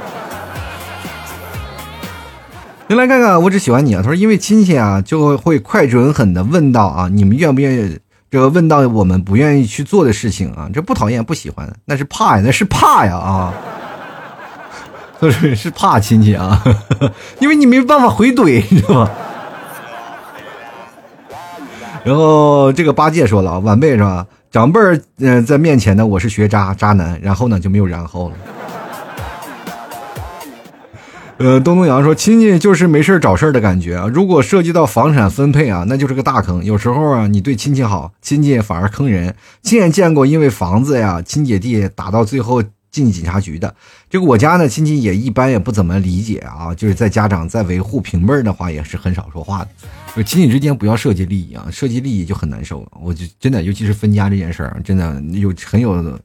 [2.88, 4.02] 您来看看，我只喜欢你啊！
[4.04, 7.98] 他说，因为亲戚啊，就会快准狠的问到啊，你们愿不愿意？
[8.30, 13.54] 这问到我们不愿意去做的事情啊，这不讨厌不喜欢，那是怕呀，那是怕呀啊！
[15.30, 16.64] 是是怕亲戚啊，
[17.40, 19.12] 因为你没办法回怼， 你知道吗？
[22.04, 24.26] 然后这个八戒说了，晚辈是吧？
[24.50, 28.36] 长辈儿嗯在面前呢，我是学渣渣男，然后呢就没有然后了。
[31.38, 34.08] 呃，东东阳说，亲戚就是没事找事的感觉啊。
[34.14, 36.64] 如果涉及到房产分配啊，那就是个大坑。
[36.64, 39.34] 有时候啊，你对亲戚好，亲戚反而坑人。
[39.64, 42.64] 亲眼见过因为房子呀，亲姐弟打到最后。
[42.92, 43.74] 进警察局的
[44.10, 49.70] 这个我家呢，亲戚也一般也不怎么理解啊，就是在家长在维护平辈儿的话，也是很少说话的。
[50.14, 52.86] 就亲戚之间不要涉及利益啊，涉及利益就很难受。
[53.02, 56.20] 我就真的，尤其是分家这件事儿，真的有很有，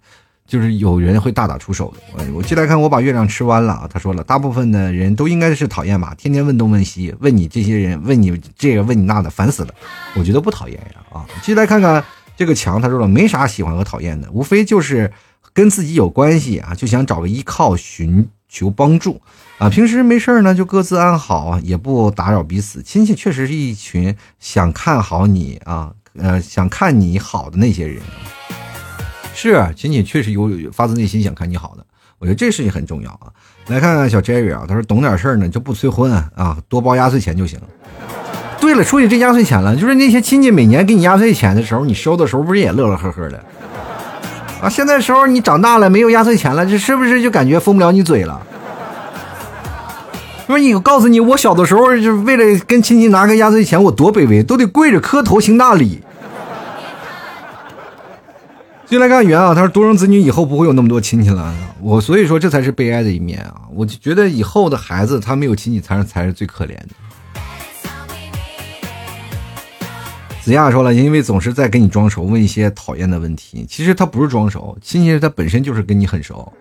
[0.45, 2.25] 就是有人会大打出手的。
[2.33, 3.89] 我进来看，我把月亮吃弯了啊。
[3.89, 9.69] 他说了，大部分的人都应该是讨厌吧，天天问东问西，问你这些人，问你这个问你那的，烦死了。
[10.17, 11.25] 我觉得不讨厌呀啊。
[11.43, 12.03] 进来看看
[12.37, 15.13] 这个墙，他说了，没啥喜欢和讨厌的，无非就是。
[15.57, 19.23] 跟自己有关系啊，就想找个依靠，寻求帮助
[19.57, 19.71] 啊。
[19.71, 22.83] 平时没事呢，就各自安好，也不打扰彼此。
[22.83, 28.03] 亲戚确实是一群想看好你啊，呃，想看你好的那些人。
[29.35, 31.87] 是亲戚确实有有发自内心想看你好的，
[32.19, 33.33] 我觉得这事情很重要啊。
[33.69, 37.59] 来看看小 Jerry 啊，他说懂点事儿呢就不催婚啊，多包压岁钱就行。
[38.61, 43.43] 对了，说起这压岁钱了，就是那些亲戚每年给你压岁钱的时候，你收的时候不是也乐乐呵呵的？
[44.69, 48.41] 现在时候你长大了没有压岁钱了，这是不是就感觉封不了你嘴了？
[50.47, 56.01] 说你，我告诉你，我小的时候就是为了跟亲戚拿个压岁钱，我多卑微，都得跪着磕头行大礼。
[58.87, 63.55] 进来看圆啊，他说独生子女以后不会有那么多亲戚了，我所以说这才是悲哀的一面啊！
[63.75, 66.91] 我就觉得以后的孩子他没有亲戚才是才是最可怜的。
[70.47, 73.67] 子亚说了，因为总是在跟你装熟，问一些讨厌的问题。
[73.69, 76.53] 其实他不是装熟，亲戚他本身就是跟你很熟，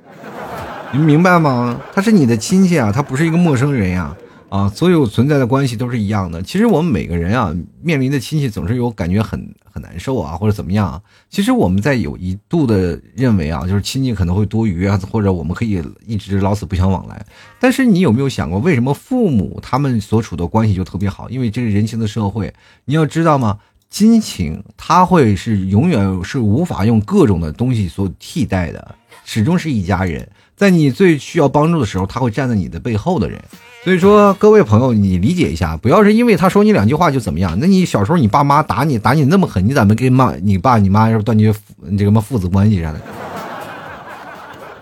[0.92, 1.80] 你明白吗？
[1.94, 4.18] 他是你的亲戚啊，他不是一个陌生人呀。
[4.50, 6.42] 啊，所有存在的关系都是一样的。
[6.42, 11.02] 其实我们每个人啊，面临的亲戚总是有感觉很很难受啊，或者怎么样。
[11.30, 17.24] 其实我们在有一度的认为啊，就是亲戚可能会多余啊，或者我们可以一直老死不相往来。
[17.60, 21.30] 但是你有没有想过，为什么父母他们所处的关系就特别好？
[21.30, 22.54] 因为这是人情的社会，
[22.86, 23.58] 你要知道吗？
[23.96, 28.94] 亲情他会是永远是无法用各种的东西所替代的，
[29.24, 30.28] 始终是一家人。
[30.58, 33.42] 在你最需要帮助的时候，他会站在你的背后的人。
[33.86, 37.58] 所以说，各位朋友，你理解一下，不要是因为他说你两句话就怎么样。
[37.58, 41.56] 那你小时候你爸妈打你打你那么狠，你咋没跟妈你爸你妈要是断绝
[41.98, 43.00] 这个什么父子关系啥的？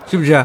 [0.08, 0.44] 是不是？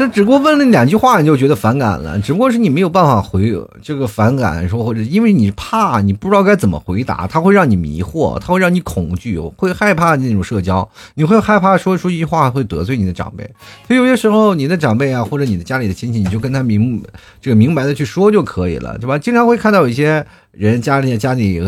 [0.00, 2.18] 这只不过问了两句话，你就觉得反感了。
[2.20, 13.44] 只不过是你没有办法回这个反感，说或者因为你怕，你不知道该怎么回答，他会让你迷惑，他会让你恐惧，会害怕那种社交，你会害怕说出一句话会得罪你的长辈。
[13.86, 17.02] 所以有些时候，你的长辈啊，或者你的家里的亲戚，你就跟他明
[17.42, 19.18] 这个明白的去说就可以了，对吧？
[19.18, 21.60] 经常会看到有一些人家里家里。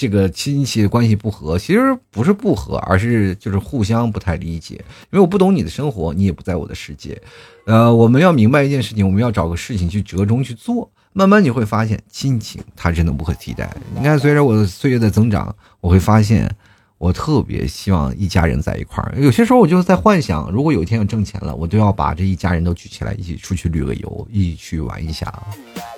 [0.00, 4.76] 这个亲戚关系不和，其实不是不和，而是就是互相不太理解。
[4.76, 7.20] 因为我不懂你的生活，你也不在我的世界。
[7.66, 10.90] 呃，我们要明白一件事情，我们要找个事情去折中去做。
[11.12, 13.70] 慢慢你会发现，亲情它真的不可替代。
[13.94, 16.50] 你看，随着我的岁月的增长，我会发现，
[16.96, 19.14] 我特别希望一家人在一块儿。
[19.18, 25.30] 有些时候，我就在幻想，如果有一天要挣钱了，我都要把这一家人都举起来，一起出去旅个游，一起去玩一下。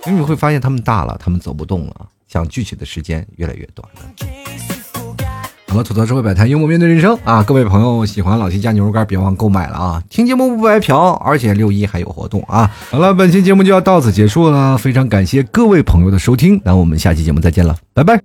[0.06, 2.08] 因为你会发现，他们大了，他们走不动了。
[2.32, 4.00] 想聚起的时间越来越短了。
[5.68, 7.42] 好了，吐槽社会百态，幽默面对人生啊！
[7.42, 10.02] 各位朋友喜欢老 T 家牛肉干，别忘购买了啊！
[10.08, 12.70] 听节目不白嫖，而且六一还有活动啊！
[12.90, 18.20] 好了，本期节目就要到此结束了，非常感谢各位朋友的收听，那我们下期节目再见了，拜拜。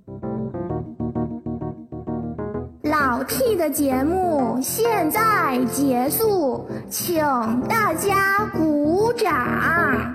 [2.82, 7.18] 老 T 的节目现在结束，请
[7.66, 10.14] 大家鼓掌。